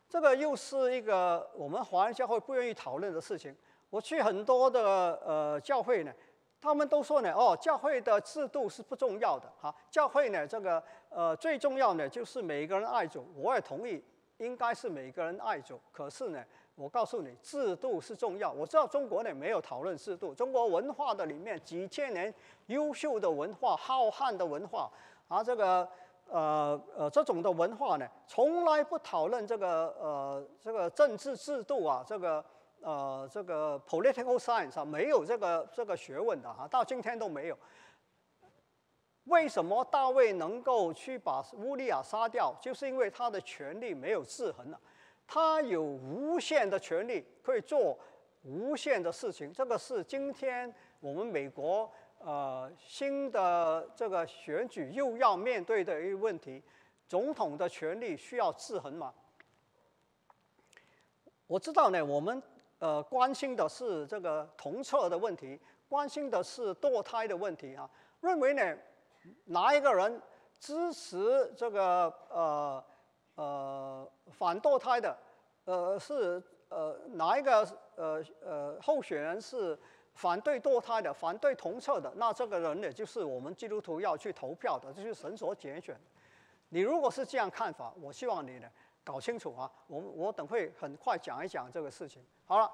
[0.07, 3.57] 这个又是一个我们华人教会不愿意讨论的事情。
[3.89, 6.13] 我去很多的呃教会呢，
[6.61, 14.05] 他们都说呢，哦，教会的制度是不重要的哈，教会呢这个呃最重要呢就是每个人爱主，我也同意，
[14.41, 16.45] 应该是每个人爱主，可是呢。
[16.77, 18.51] 我告诉你，制度是重要。
[18.51, 22.33] 我知道中国呢没有讨论制度，中国文化的里面几千年
[22.69, 24.91] 优秀的文化、浩瀚的文化
[25.29, 25.87] 啊，这个
[26.27, 32.43] 呃呃这种的文化呢，从来不讨论这个呃这个政治制度啊，这个
[32.81, 37.59] 呃这个 political science 啊，没有这个这个学问的啊，到今天都没有。
[39.25, 42.55] 为什么大卫能够去把乌利亚杀掉？
[42.61, 44.81] 就是因为他的权力没有制衡了。
[45.27, 47.97] 他有无限的权利，可以做
[48.43, 49.53] 无限的事情。
[49.53, 56.61] 这个是今天我们美国呃新的这个选举又要面对的一个问题：
[57.07, 59.15] 总统的权力需要制衡吗？
[61.47, 62.43] 我知道呢，我们
[62.79, 67.89] 呃关心的是这个同策的问题，关心的是堕胎的问题啊。
[68.21, 68.77] 认为呢，
[69.47, 70.21] 哪一个人
[70.59, 72.85] 支持这个呃？
[73.37, 75.17] 呃，反堕胎的，
[75.65, 79.79] 呃，是呃哪一个呃呃候选人是
[80.13, 82.13] 反对堕胎的，反对同策的？
[82.17, 85.99] 那这个人呢，就是我们基督徒要去投票的，这就是神所拣选。
[86.69, 88.69] 你如果是这样看法，我希望你呢
[89.03, 89.71] 搞清楚啊。
[89.87, 92.23] 我我等会很快讲一讲这个事情。
[92.45, 92.71] 好了，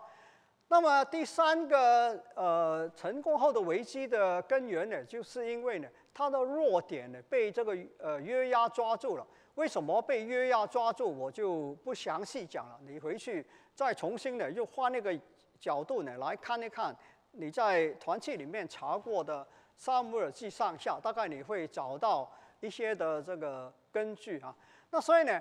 [0.66, 9.26] 那么第三个呃成功后的危机的根源呢，就是因为呢他的弱点呢被这个呃约押抓住了。
[9.56, 11.06] 为什么被约押抓住？
[11.06, 12.80] 我就不详细讲了。
[12.86, 15.14] 你回去再重新的又换那个
[15.60, 16.96] 角度呢来看一看，
[17.32, 19.44] 你在团契里面查过的
[19.76, 24.54] 《萨姆尔记上下》，大概你会找到一些的这个根据啊。
[24.88, 25.38] 那所以呢，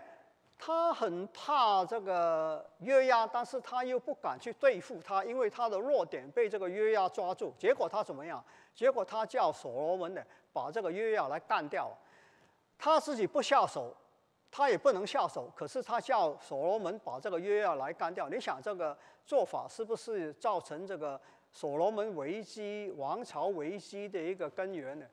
[0.58, 7.54] 他很怕这个约押，但是他又不敢去对付他，因为他的弱点被这个约押抓住。
[7.58, 8.44] 结果他怎么样？
[8.74, 11.92] 结果他叫所罗门的把这个约押来干掉，
[12.78, 13.94] 他自己不下手。
[14.58, 18.30] 他也不能下手，可是他叫所罗门把这个约押来干掉。
[18.30, 21.20] 你想这个做法是不是造成这个
[21.52, 25.06] 所罗门危机、王朝危机的一个根源呢？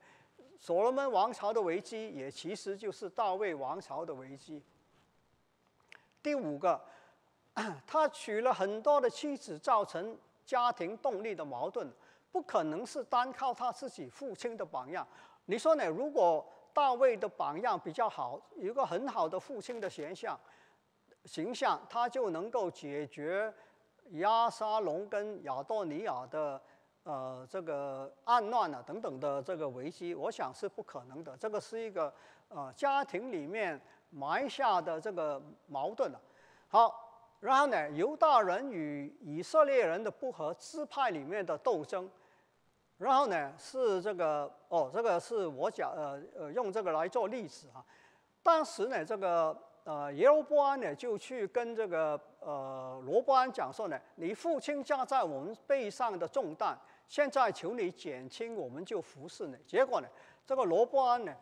[0.57, 4.63] 所罗门王朝的危机也其实就是大卫王朝的危机。
[6.21, 6.79] 第五个，
[7.85, 11.91] 他娶了很多的妻子，造成家庭动力的矛盾，
[12.31, 15.05] 不可能是单靠他自己父亲的榜样。
[15.45, 15.85] 你说呢？
[15.87, 20.39] 如果大卫的榜样比较好，有一个很好的父亲的形象，
[21.25, 23.53] 形象他就能够解决
[24.11, 26.61] 亚沙龙跟亚多尼亚的
[27.03, 31.35] 呃这个暗乱啊等等的这个危机，我想是不可能的。
[31.37, 32.11] 这个是一个
[32.47, 33.79] 呃家庭里面
[34.09, 36.19] 埋下的这个矛盾了。
[36.69, 42.09] 好，然后呢，犹大人与以色列人的不和，支派里面的斗争。
[43.03, 47.83] 然后呢，是这个哦，这个是我讲呃呃用这个来做例子啊。
[48.41, 56.77] 当时呢，这个呃耶罗波安呢就去跟这个呃罗波安讲说呢，你父亲加在我们背上的重担，
[57.09, 59.57] 现在求你减轻，我们就服侍你。
[59.67, 60.07] 结果呢，
[60.45, 61.35] 这个罗波安呢，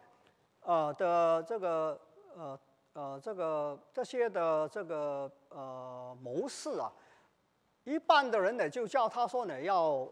[0.64, 2.02] 呃的这个
[2.36, 2.60] 呃
[2.94, 6.92] 呃这个这些的这个呃谋士啊，
[7.84, 10.12] 一半的人呢就叫他说呢要。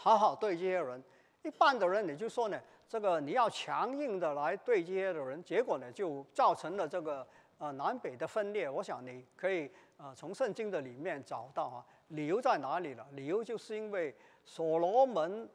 [0.00, 1.02] 好好对这些人，
[1.42, 7.26] 一半的人你就说呢，这个你要强硬的来对这些的人，结果呢就造成了这个
[7.58, 8.70] 呃南北的分裂。
[8.70, 13.04] 我想你可以呃从圣经的里面找到啊，理由在哪里了？
[13.10, 15.48] 理由就是因为所罗门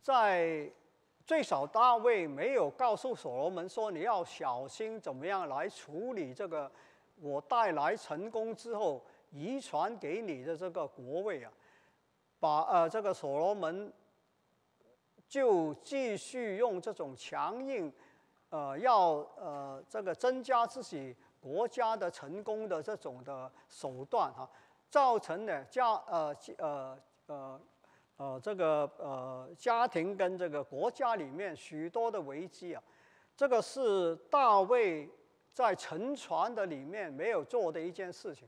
[0.00, 0.70] 在
[1.26, 6.70] 最少大卫没有告诉所罗门说你要小心怎么样来处理这个
[7.20, 11.52] 我带来成功之后遗传给你的这个国位啊。
[12.38, 13.90] 把呃这个所罗门
[15.26, 17.90] 就继续用这种强硬，
[18.50, 24.48] 呃要呃这个增加自己国家的成功的这种的手段哈，
[24.90, 27.60] 造成呢家呃呃呃
[28.18, 32.82] 呃这个呃家庭跟这个国家里面许多的危机啊，
[33.34, 35.10] 这个是大卫
[35.54, 38.46] 在沉船的里面没有做的一件事情，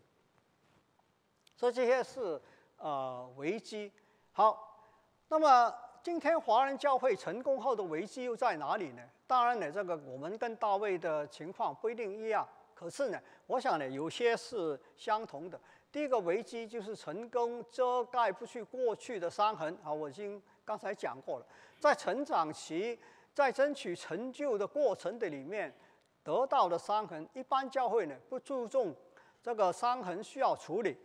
[1.56, 2.38] 所以这些是。
[2.78, 3.92] 呃，危机
[4.32, 4.82] 好，
[5.28, 9.02] 那么今天华人教会成功后的危机又在哪里呢？
[9.26, 15.60] 当然呢，这个我们跟大卫的情况不一定一样，可是呢，我想呢，有些是相同的。
[15.90, 21.46] 第一个危机就是成功遮盖不去过去的伤痕啊，我已经刚才讲过了，
[21.80, 22.98] 在成长期，
[23.34, 25.74] 在争取成就的过程的里面
[26.22, 28.94] 得到的伤痕，一般教会呢不注重
[29.42, 30.96] 这个伤痕需要处理，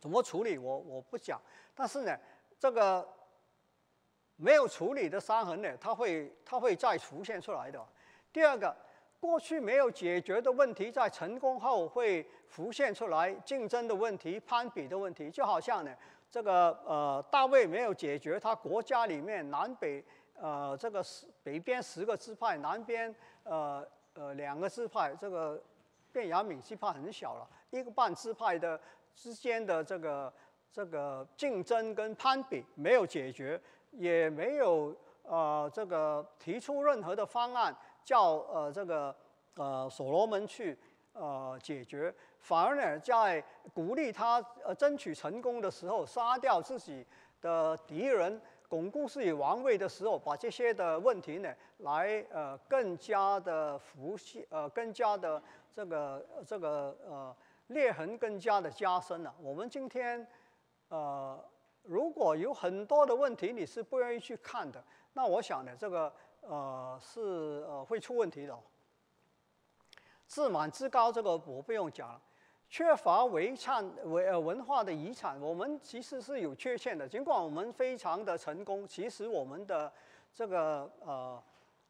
[0.00, 1.40] 怎么处理我我不讲，
[1.74, 2.18] 但是呢，
[2.58, 3.06] 这个
[4.36, 7.80] 没有处理的伤痕呢，它会它会再浮现出来的。
[8.32, 8.74] 第二个。
[9.20, 15.94] 过去没有解决的问题，在成功后会浮现出来，竞争的问题、攀比的问题，就好像呢，
[16.30, 20.02] 这个呃，大卫没有解决他国家里面南北
[20.38, 25.62] 呃这个十北边十个支派，南边呃呃两个支派，这个
[26.10, 28.80] 便雅悯支派很小了，一个半支派的
[29.14, 30.32] 之间的这个
[30.72, 33.60] 这个竞争跟攀比没有解决，
[33.92, 34.94] 也没有
[35.24, 37.74] 呃这个提出任何的方案。
[38.02, 39.14] 叫呃这个
[39.54, 40.76] 呃所罗门去
[41.12, 43.44] 呃解决，反而呢在
[43.74, 47.06] 鼓励他呃争取成功的时候，杀掉自己
[47.42, 55.40] 的敌人，巩固自己王位的时候，把这些的问题呢来呃更加的浮现呃更加的
[55.72, 57.36] 这个这个呃
[57.70, 59.34] 裂痕更加的加深了。
[59.40, 60.24] 我们今天
[60.88, 61.42] 呃
[61.82, 66.12] 如果有很多的问题你是不愿意去看的，那我想呢这个。
[66.42, 67.20] 呃，是
[67.68, 68.58] 呃会出问题的。
[70.26, 72.20] 自满自高这个我不用讲了，
[72.70, 77.06] 缺乏遗产文呃文化的遗产，我们其实是有缺陷的。
[77.06, 79.92] 尽管我们非常的成功，其实我们的
[80.32, 81.40] 这个呃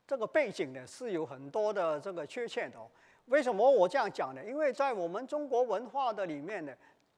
[0.05, 2.77] 这个背景呢是有很多的这个缺陷的。
[3.31, 4.45] 为什么我这样讲呢？
[4.45, 6.73] 因为在我们中国文化的里面呢，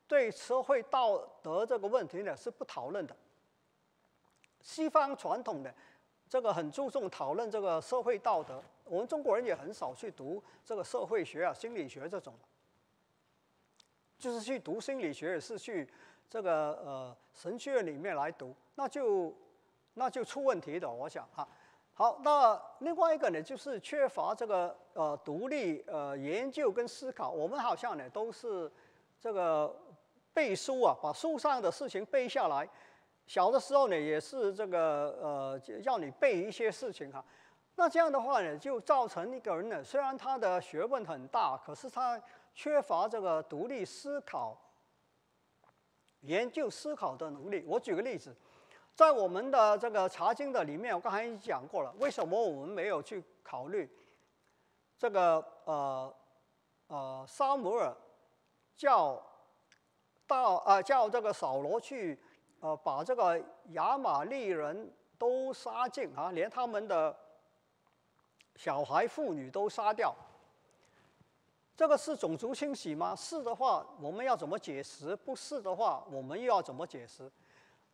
[0.07, 3.17] 对社会道德这个问题呢是不讨论的。
[4.61, 5.75] 西方传统的。
[6.29, 12.33] 这个很注重讨论这个社会道德，我们中国人也很少去读这个社会学啊、心理学这种，
[14.19, 15.87] 就是去读心理学是去
[16.31, 19.35] 这个呃神学院里面来读，那就
[19.93, 21.47] 那就出问题的，我想哈。
[22.03, 28.68] 好，那另外一个呢，就是缺乏这个呃独立呃研究跟思考，我们好像呢都是
[29.20, 29.72] 这个
[30.34, 32.68] 背书啊，把书上的事情背下来。
[33.28, 37.24] 小的时候呢，也是这个呃，要你背一些事情哈。
[37.76, 42.20] 那这样的话呢，就造成一个人呢，虽然他的学问很大，可是他
[42.53, 44.61] 缺乏这个独立思考、
[46.22, 47.62] 研究思考的能力。
[47.64, 48.34] 我举个例子，
[48.95, 53.90] 在我们的这个查经的里面，我刚才已经讲过了，为什么我们没有去考虑
[54.99, 56.14] 这个呃
[56.86, 57.95] 呃，沙摩尔
[58.76, 59.22] 叫
[60.26, 62.18] 到呃叫这个扫罗去。
[62.64, 64.88] 呃，把这个亚玛利人
[65.18, 67.12] 都杀尽啊，连他们的
[68.55, 70.14] 小孩妇女都杀掉。
[71.76, 73.16] 这个是种族清洗吗？
[73.16, 75.16] 是的话，我们要怎么解释？
[75.16, 77.28] 不是的话，我们又要怎么解释？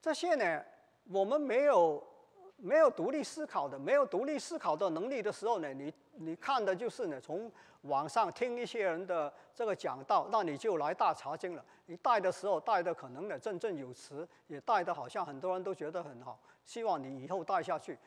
[0.03, 0.63] 这些呢，
[1.11, 2.03] 我们没有
[2.57, 7.51] 没有独立思考的，没有独立思考的能力的时候呢，你你看的就是呢，从
[7.83, 11.65] 网上听一些人的这个讲道，那你就来大查经了。
[11.87, 17.99] 你带的时候带的可能呢振振有词，也带的好像很多人都觉得很好，希望你以后带下去。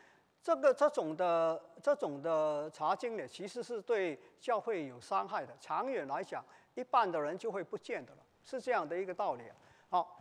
[0.44, 5.56] 这个这种的这种的查经呢，其实是对教会有伤害的。
[5.60, 6.44] 长远来讲，
[6.76, 9.44] 一半的人就会不见的了，是这样的一个道理。
[9.90, 10.21] 好，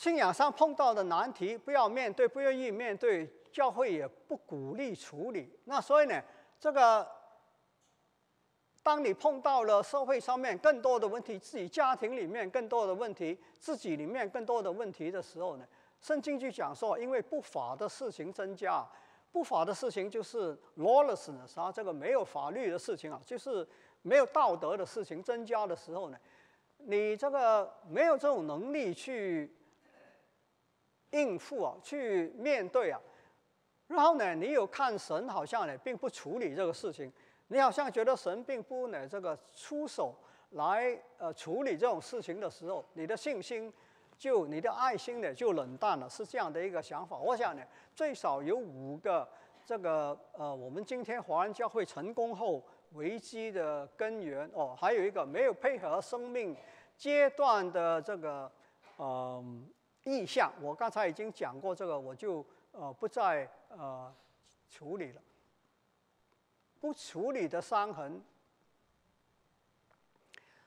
[0.00, 5.54] 信仰上碰到的难题，不要面对，不愿意面对，教会也不鼓励处理。
[5.64, 6.18] 那所以呢，
[6.58, 7.06] 这个。
[8.82, 15.68] 当你碰到了社会上面更多的问题，自己家庭里面更多的问题，自己里面更多的问题的时候呢，
[16.00, 18.82] 圣经就讲说，因为不法的事情增加，
[19.30, 23.68] 不法的事情就是 lawlessness 啊，这个没有法律的事情啊，就是
[24.00, 26.16] 没有道德的事情增加的时候呢，
[26.78, 29.54] 你这个没有这种能力去
[31.10, 33.00] 应付啊，去面对啊，
[33.88, 37.12] 然后呢，你有看神好像呢并不处理这个事情。
[37.48, 40.14] 你好像觉得神并不呢这个出手
[40.50, 43.72] 来呃处理这种事情的时候，你的信心
[44.16, 47.16] 就你的爱心呢就冷淡了，是这样的一个想法。
[47.18, 49.28] 我想呢，最少有五个
[49.66, 56.56] 这个呃，我们今天华人教会成功后危机的根源哦，还有一个没有配合生命
[56.96, 58.50] 阶段的这个
[58.96, 59.44] 呃
[60.10, 60.52] 意向。
[60.60, 64.12] 我刚才已经讲过这个，我就呃不再呃
[64.68, 65.22] 处理了。
[66.80, 68.22] 不处理的伤痕，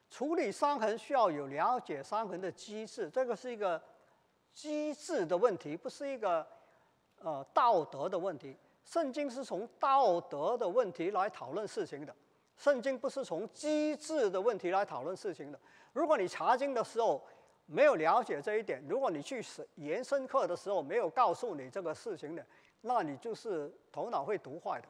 [0.09, 3.81] 处理伤痕需要有了解伤痕的机制，这个是一个
[4.53, 6.45] 机制的问题，不是一个
[7.19, 8.55] 呃道德的问题。
[8.85, 12.15] 圣经是从道德的问题来讨论事情的，
[12.57, 15.59] 圣经不是从机制的问题来讨论事情的。
[15.93, 17.25] 如果你查经的时候
[17.66, 19.43] 没有了解这一点，如果你去
[19.76, 22.45] 延伸课的时候没有告诉你这个事情的，
[22.82, 24.88] 那你就是头脑会读坏的。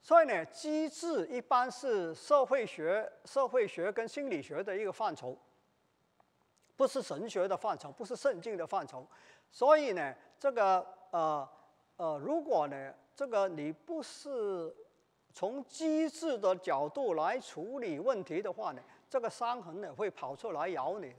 [0.00, 5.36] 所以呢，机制一般是社会学、社会学跟心理学的一个范畴，
[6.76, 9.04] 不是神学的范畴，不是圣经的范畴。
[9.50, 11.48] 所以呢，这个呃
[11.96, 14.72] 呃，如果呢，这个你不是
[15.32, 21.12] 从机制的角度来处理问题的话呢，这个伤痕呢会跑出来咬你。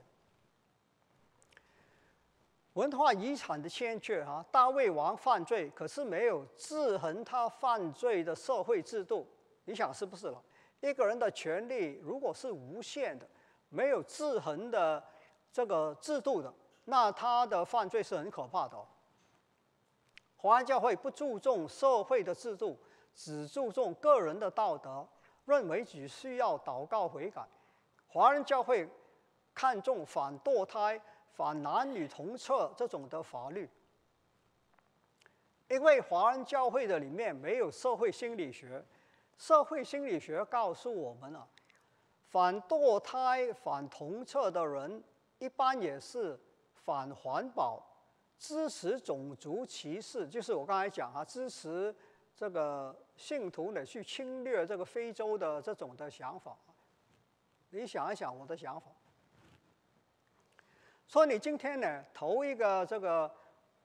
[2.78, 9.26] 文化遗产的欠缺哈，大卫王犯罪，可是没有制衡他犯罪的社会制度，
[9.66, 10.40] 你想是不是了？
[10.82, 13.28] 一个人的权利如果是无限的，
[13.70, 15.04] 没有制衡的
[15.52, 16.54] 这个制度的，
[16.86, 18.78] 那他的犯罪是很可怕的。
[20.36, 22.78] 华人教会不注重社会的制度，
[23.16, 25.04] 只注重个人的道德，
[25.46, 27.42] 认为只需要祷告悔改。
[28.08, 28.88] 华人教会
[29.56, 31.02] 看重反堕胎。
[31.38, 33.70] 反男女同厕这种的法律，
[35.68, 38.84] 因为华人教会的里面没有社会心理学，
[39.38, 41.48] 社会心理学告诉我们啊，
[42.32, 45.04] 反堕胎、反同厕的人
[45.38, 46.40] 一般也是
[46.74, 47.84] 反环保、
[48.40, 51.96] 支持种族歧视，就是我刚才讲啊，支持
[52.36, 56.58] 这个信徒呢去侵略这个非洲的这种的想法。
[57.70, 58.88] 你想一想我的想法。
[61.08, 63.32] 说你今天呢投一个这个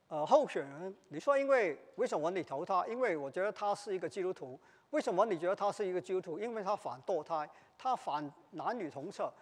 [0.08, 2.84] 呃候选人，你说因为为什么你投他？
[2.88, 4.58] 因为我觉得他是一个基督徒。
[4.90, 6.38] 为什么你觉得他是一个基督徒？
[6.38, 7.48] 因为他反堕胎，
[7.78, 9.32] 他反男女同厕，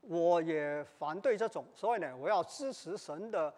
[0.00, 1.64] 我也反对这种。
[1.72, 3.54] 所以呢，我要支持神的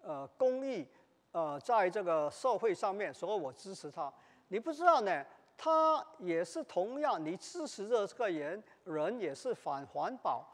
[0.00, 0.88] 呃公义
[1.32, 4.10] 呃在这个社会上面，所以我支持他。
[4.46, 5.26] 你不知道呢，
[5.58, 10.48] 他也是同样，你支持的这个人人也是反环保。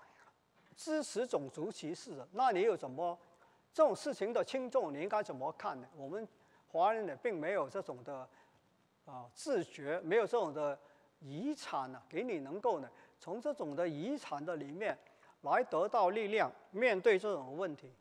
[0.78, 3.18] 支持种族歧视的，那你有怎么
[3.74, 5.88] 这种事情的轻重，你应该怎么看呢？
[5.96, 6.26] 我们
[6.68, 8.26] 华人呢，并没有这种的
[9.04, 10.78] 啊自觉，没有这种的
[11.18, 14.96] 遗产呢，给你能够呢，从这种的遗产的里面
[15.42, 17.92] 来得到力量，面对这种问题，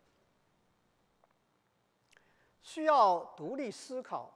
[2.62, 4.32] 需要独立思考。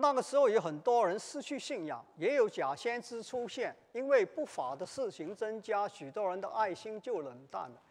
[0.00, 7.82] 那个时候有很多人失去信仰，也有假先知出现，因为不法的事情增加，许多人的爱心就冷淡了。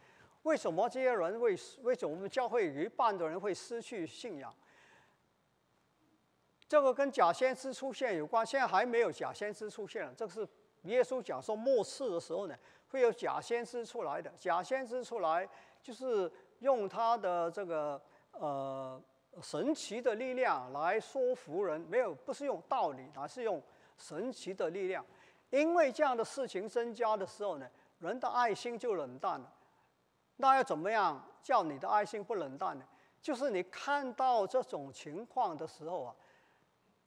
[0.44, 4.56] 为什么这些人为为什么我们教会一半的人会失去信仰？
[6.70, 8.46] 这个跟假先知出现有关。
[8.46, 10.48] 现在还没有假先知出现了，这个是
[10.84, 12.56] 耶稣讲说末世的时候呢，
[12.88, 14.32] 会有假先知出来的。
[14.40, 15.46] 假先知出来
[15.82, 18.02] 就是用他的这个
[18.32, 19.02] 呃。
[19.42, 23.62] 神奇的力量来说服人，没有不是用道理，而是用
[23.98, 25.06] 神奇的力量。
[25.50, 27.70] 因为这样的事情增加的时候呢，
[28.00, 29.54] 人的爱心就冷淡了。
[30.38, 32.84] 那要怎么样叫你的爱心不冷淡呢？
[33.22, 36.16] 就是你看到这种情况的时候啊，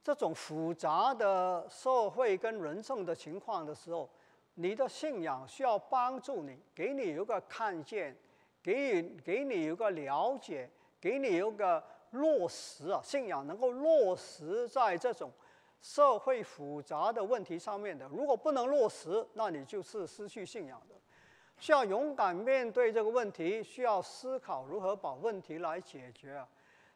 [0.03, 4.09] 这种复杂的社会跟人生的情况的时候，
[4.55, 8.17] 你的信仰需要帮助你，给你有个看见，
[8.63, 10.71] 给予给你有个了解，
[11.01, 11.83] 给你有个。
[12.11, 15.31] 落实啊，信仰能够落实在这种
[15.81, 18.07] 社会复杂的问题上面的。
[18.09, 20.95] 如果不能落实，那你就是失去信仰的。
[21.59, 26.49] 需要勇敢面对这个问题，需要思考如何把问题来解决啊。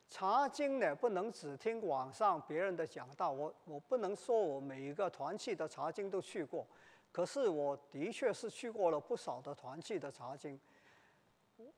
[0.08, 3.30] 查经呢，不能只听网上别人的讲道。
[3.30, 6.66] 我我不能说我每一个团契的查经都去过，
[7.12, 10.58] 可是我的确是去过了不少的团契的查经。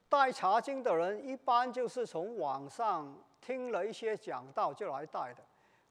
[0.08, 3.16] 带查经的人一般就是从网上
[3.46, 5.36] 听了一些讲道就来带的。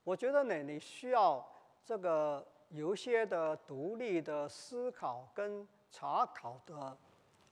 [0.03, 1.41] 我觉得呢，你需要
[1.85, 6.97] 这个有一些的独立的思考跟查考的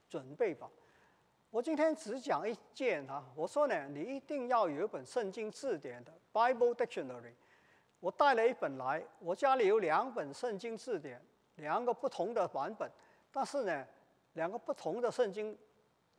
[0.09, 0.69] 准备吧。
[1.49, 7.31] 我今天只讲一件啊，我说呢，你一定要有一本圣经字典的 Bible Dictionary。
[8.01, 11.21] 我带了一本来，我家里有两本圣经字典，
[11.55, 12.91] 两个不同的版本，
[13.31, 13.87] 但是呢，
[14.33, 15.57] 两个不同的圣经。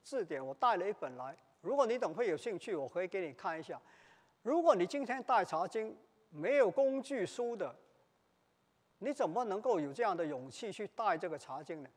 [0.02, 3.80] 字典我带了一本来，如果你等会有兴趣，我可以给你看一下。
[4.42, 5.96] 如果你今天带茶经
[6.28, 7.74] 没有工具书的，
[8.98, 11.88] 你怎么能够有这样的勇气去带这个茶经呢？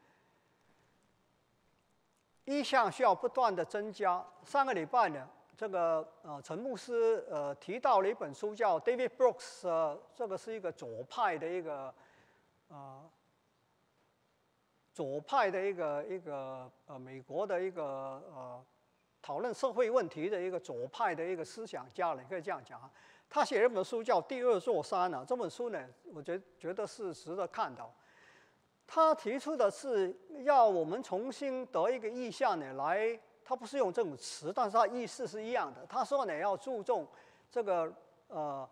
[2.46, 4.26] 一项需要不断的增加。
[4.46, 11.94] 上个礼拜呢，这个呃陈牧师呃提到了一本书叫 David Brooks，这个是一个左派的一个
[12.70, 13.04] 啊。
[14.94, 18.66] 左派的一个一个呃，美国的一个呃，
[19.22, 22.90] 讨论社会问题的一个左派的一个思想家了，可以这样讲啊。
[23.30, 27.84] 他写了一本书叫《第二座山》啊，这本书呢，我觉觉得是值得看的。
[28.86, 35.86] 他提出的是要我们重新得一个意象呢，来，他不是用这种词，但是他意思是一样的。
[35.90, 37.06] 他说呢，要注重
[37.52, 37.94] 这个
[38.30, 38.70] 呃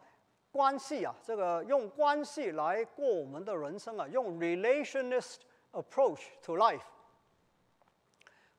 [0.52, 5.40] 关系啊，这个用关系来过我们的人生啊，用 relationist
[5.74, 6.80] approach to life，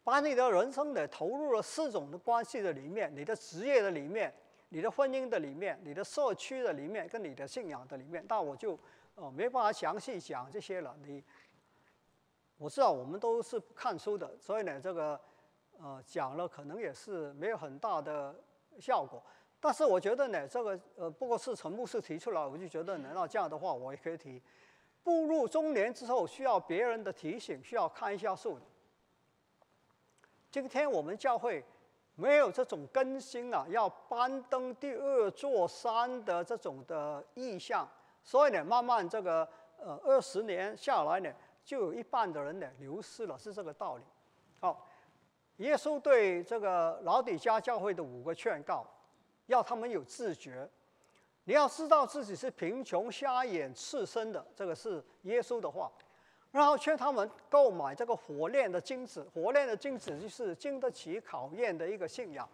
[0.06, 4.32] 把你的人生呢投入了四种的关系的里面，你的职业的里面，
[4.68, 8.24] 你的婚姻的里面，你的社区的里面，跟你的信仰的里面。
[8.28, 8.78] 但我就
[9.16, 11.24] 呃没办法详细讲这些了，你。
[12.56, 15.20] 我知道我们都是看书的，所以呢，这个
[15.80, 18.32] 呃讲了可能也是没有很大的
[18.78, 19.20] 效果。
[19.58, 24.40] 但是我觉得呢，这个呃不过是陈牧师提出来，我就觉得呢，那这样的话我也可以提。
[25.02, 28.56] 步入中年之后，需要别人的提醒，需要看一下书。
[30.56, 31.62] 今天我们教会
[32.14, 37.86] 没有这种更新啊，要搬登第二座山的这种的意向，
[38.22, 39.46] 所以呢，慢慢这个
[39.78, 41.30] 呃二十年下来呢。
[41.62, 44.02] 就有一半的人呢流失了，是这个道理。
[44.58, 44.88] 好，
[45.58, 48.86] 耶稣对这个老底家教会的五个劝告，
[49.48, 50.66] 要他们有自觉。
[51.44, 55.92] 你要知道自己是贫穷、瞎眼、赤身的，这个是耶稣的话。
[56.56, 62.48] 然后劝他们购买这个火炼的金子，火炼的金子就是经得起考验的一个信仰，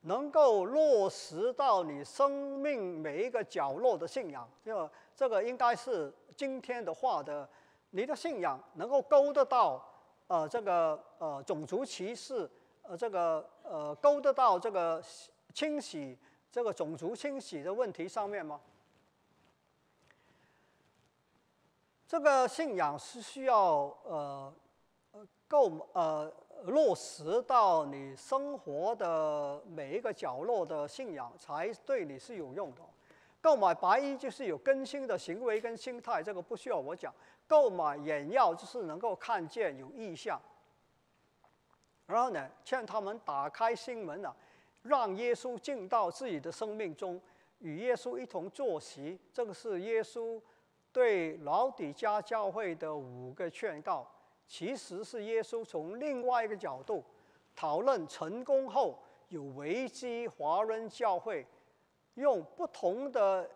[0.00, 4.48] 能够落实到你生命每一个角落的信仰。
[4.64, 7.48] 就这个应该是今天的话的。
[7.90, 9.82] 你的信仰能够勾得到，
[10.26, 12.50] 呃，这个呃种族歧视，
[12.82, 15.00] 呃，这个呃勾得到这个
[15.54, 16.18] 清洗
[16.50, 18.60] 这个种族清洗的问题上面吗？
[22.08, 24.54] 这个信仰是需要呃
[25.10, 26.32] 呃够呃
[26.64, 32.82] 落实到你生活的每一个角落的信仰，才对你是有用的。
[33.40, 37.12] 购买白衣就是有更新的行为跟心态，这个不需要我讲。
[37.48, 40.40] 购买眼药就是能够看见有异象，
[42.06, 44.34] 然后呢，劝他们打开心门啊，
[44.82, 47.20] 让耶稣进到自己的生命中，
[47.58, 49.18] 与耶稣一同坐席。
[49.32, 50.40] 这个是耶稣
[50.96, 54.10] 对老底家教会的五个劝告，
[54.48, 57.04] 其实是耶稣从另外一个角度
[57.54, 61.46] 讨论成功后有危机华人教会，
[62.14, 63.46] 用不同的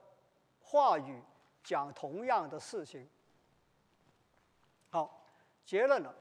[0.61, 1.19] 话语
[1.65, 3.09] 讲同样的事情。
[4.91, 5.25] 好，
[5.65, 6.15] 结论了。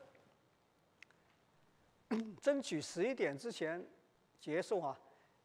[2.41, 3.85] 争取十一点之前
[4.39, 4.97] 结束啊！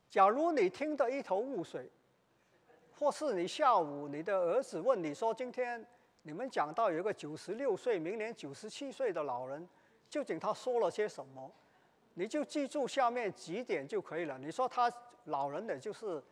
[0.08, 1.90] 假如你听得一头雾水，
[2.98, 5.84] 或是你下午你的儿子问你说：“今天
[6.22, 9.68] 你们讲到有一个九十六岁、明年九十七岁的老人，
[10.08, 11.50] 究竟他说了些什么？”
[12.16, 14.38] 你就记住下面几点就可以了。
[14.38, 14.88] 你说他
[15.24, 16.22] 老人呢，就是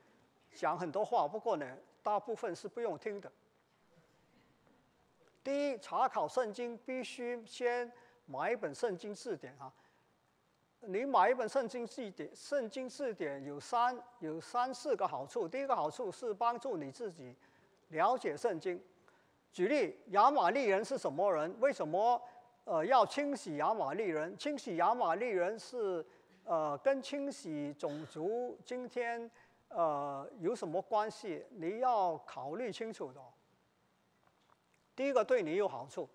[0.54, 1.66] 讲很多话，不过呢，
[2.04, 3.30] 大部分是不用听的。
[5.42, 7.90] 第一，查考圣经必须先
[8.26, 9.72] 买一本圣经字典啊。
[10.84, 15.46] 你买一本圣经字典，圣经字典有三有三四个好处。
[15.46, 17.36] 第一个好处是帮助你自己
[17.88, 18.82] 了解圣经。
[19.52, 21.54] 举例，亚玛利人是什么人？
[21.60, 22.20] 为什么
[22.64, 24.36] 呃要清洗亚玛利人？
[24.36, 26.04] 清洗亚玛利人是
[26.42, 29.30] 呃跟清洗种族今天
[29.68, 31.46] 呃有什么关系？
[31.50, 33.20] 你要考虑清楚的。
[34.96, 36.08] 第一个对你有好处，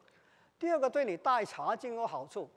[0.59, 2.49] 第二个对你带茶经有好处，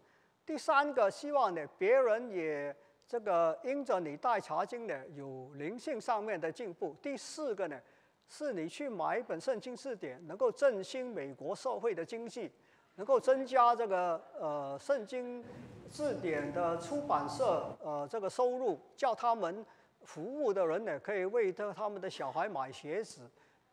[0.44, 2.74] 第三个希望呢别人也
[3.06, 6.94] 这个因着你带茶经呢有灵性上面的进步。
[7.00, 7.80] 第四个呢
[8.28, 12.50] 是你去买一本圣经字典，能够振兴美国社会的经济，
[12.94, 15.44] 能够增加这个呃圣经
[15.88, 19.66] 字典的出版社呃这个收入，叫他们
[20.02, 23.28] 服务的人呢可以为他他们的小孩买鞋子，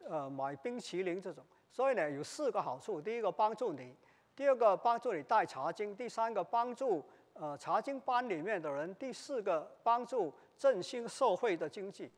[0.08, 1.44] 呃买冰淇淋这种。
[1.72, 3.96] 所以呢，有四个好处：第一个帮助你，
[4.38, 12.12] 第二个帮助你带茶经，第三个帮助呃茶经班里面的人，第四个帮助振兴社会的经济。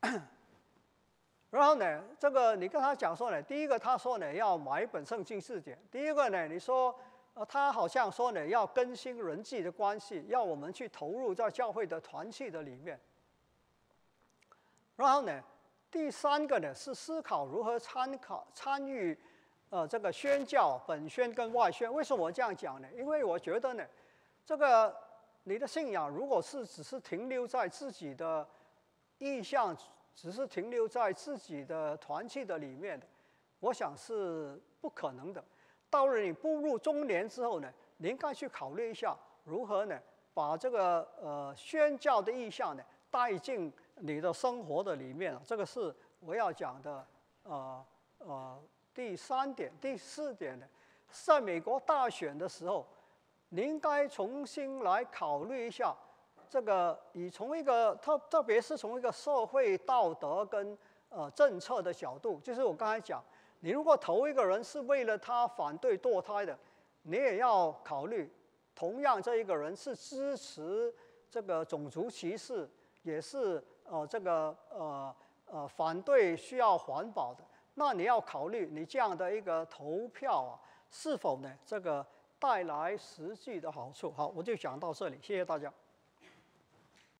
[1.50, 6.98] 然后呢，这个你跟他讲说呢，第一个他说呢要买一本圣经字典，第一个呢你说
[7.34, 12.98] 呃他好像说呢要更新人际的关系，要我们去投入在教会的团契的里面。
[14.96, 15.42] 然后呢？
[15.90, 19.18] 第三个呢是思考如何参考参与，
[19.70, 21.92] 呃，这个宣教本宣跟外宣。
[21.92, 22.88] 为什么我这样讲呢？
[22.96, 23.84] 因为我觉得呢，
[24.44, 24.94] 这个
[25.44, 28.46] 你的信仰如果是只是停留在自己的
[29.18, 29.76] 意向，
[30.14, 33.06] 只是停留在自己的团契的里面的，
[33.60, 35.44] 我想是不可能的。
[35.90, 39.98] 到了你步入中年之后呢，你应该去考虑一下如何呢，
[40.34, 43.72] 把这个呃宣教的意向呢带进。
[44.00, 47.04] 你的生活的里面，这个是我要讲的，
[47.42, 47.84] 呃
[48.18, 48.62] 呃，
[48.98, 50.66] 第三点、第四点呢，
[51.08, 52.84] 在美国大选的时候，
[53.50, 55.96] 你应该重新来考虑一下，
[56.50, 60.76] 这个以从一个特特别是从一个社会道德跟
[61.10, 63.22] 呃政策的角度，就是我刚才讲，
[63.60, 66.58] 你如果投一个人是为了他反对堕胎的，
[67.02, 68.28] 你也要考虑，
[68.74, 70.92] 同样这一个人是支持
[71.30, 72.68] 这个种族歧视，
[73.02, 73.62] 也是。
[73.90, 77.42] 呃，这个呃呃反对需要环保的，
[77.78, 80.58] 那你要考虑你这样的一个投票啊，
[80.90, 82.04] 是否呢这个
[82.36, 84.10] 带来实际的好处？
[84.10, 85.72] 好，我就讲到这里，谢谢大家。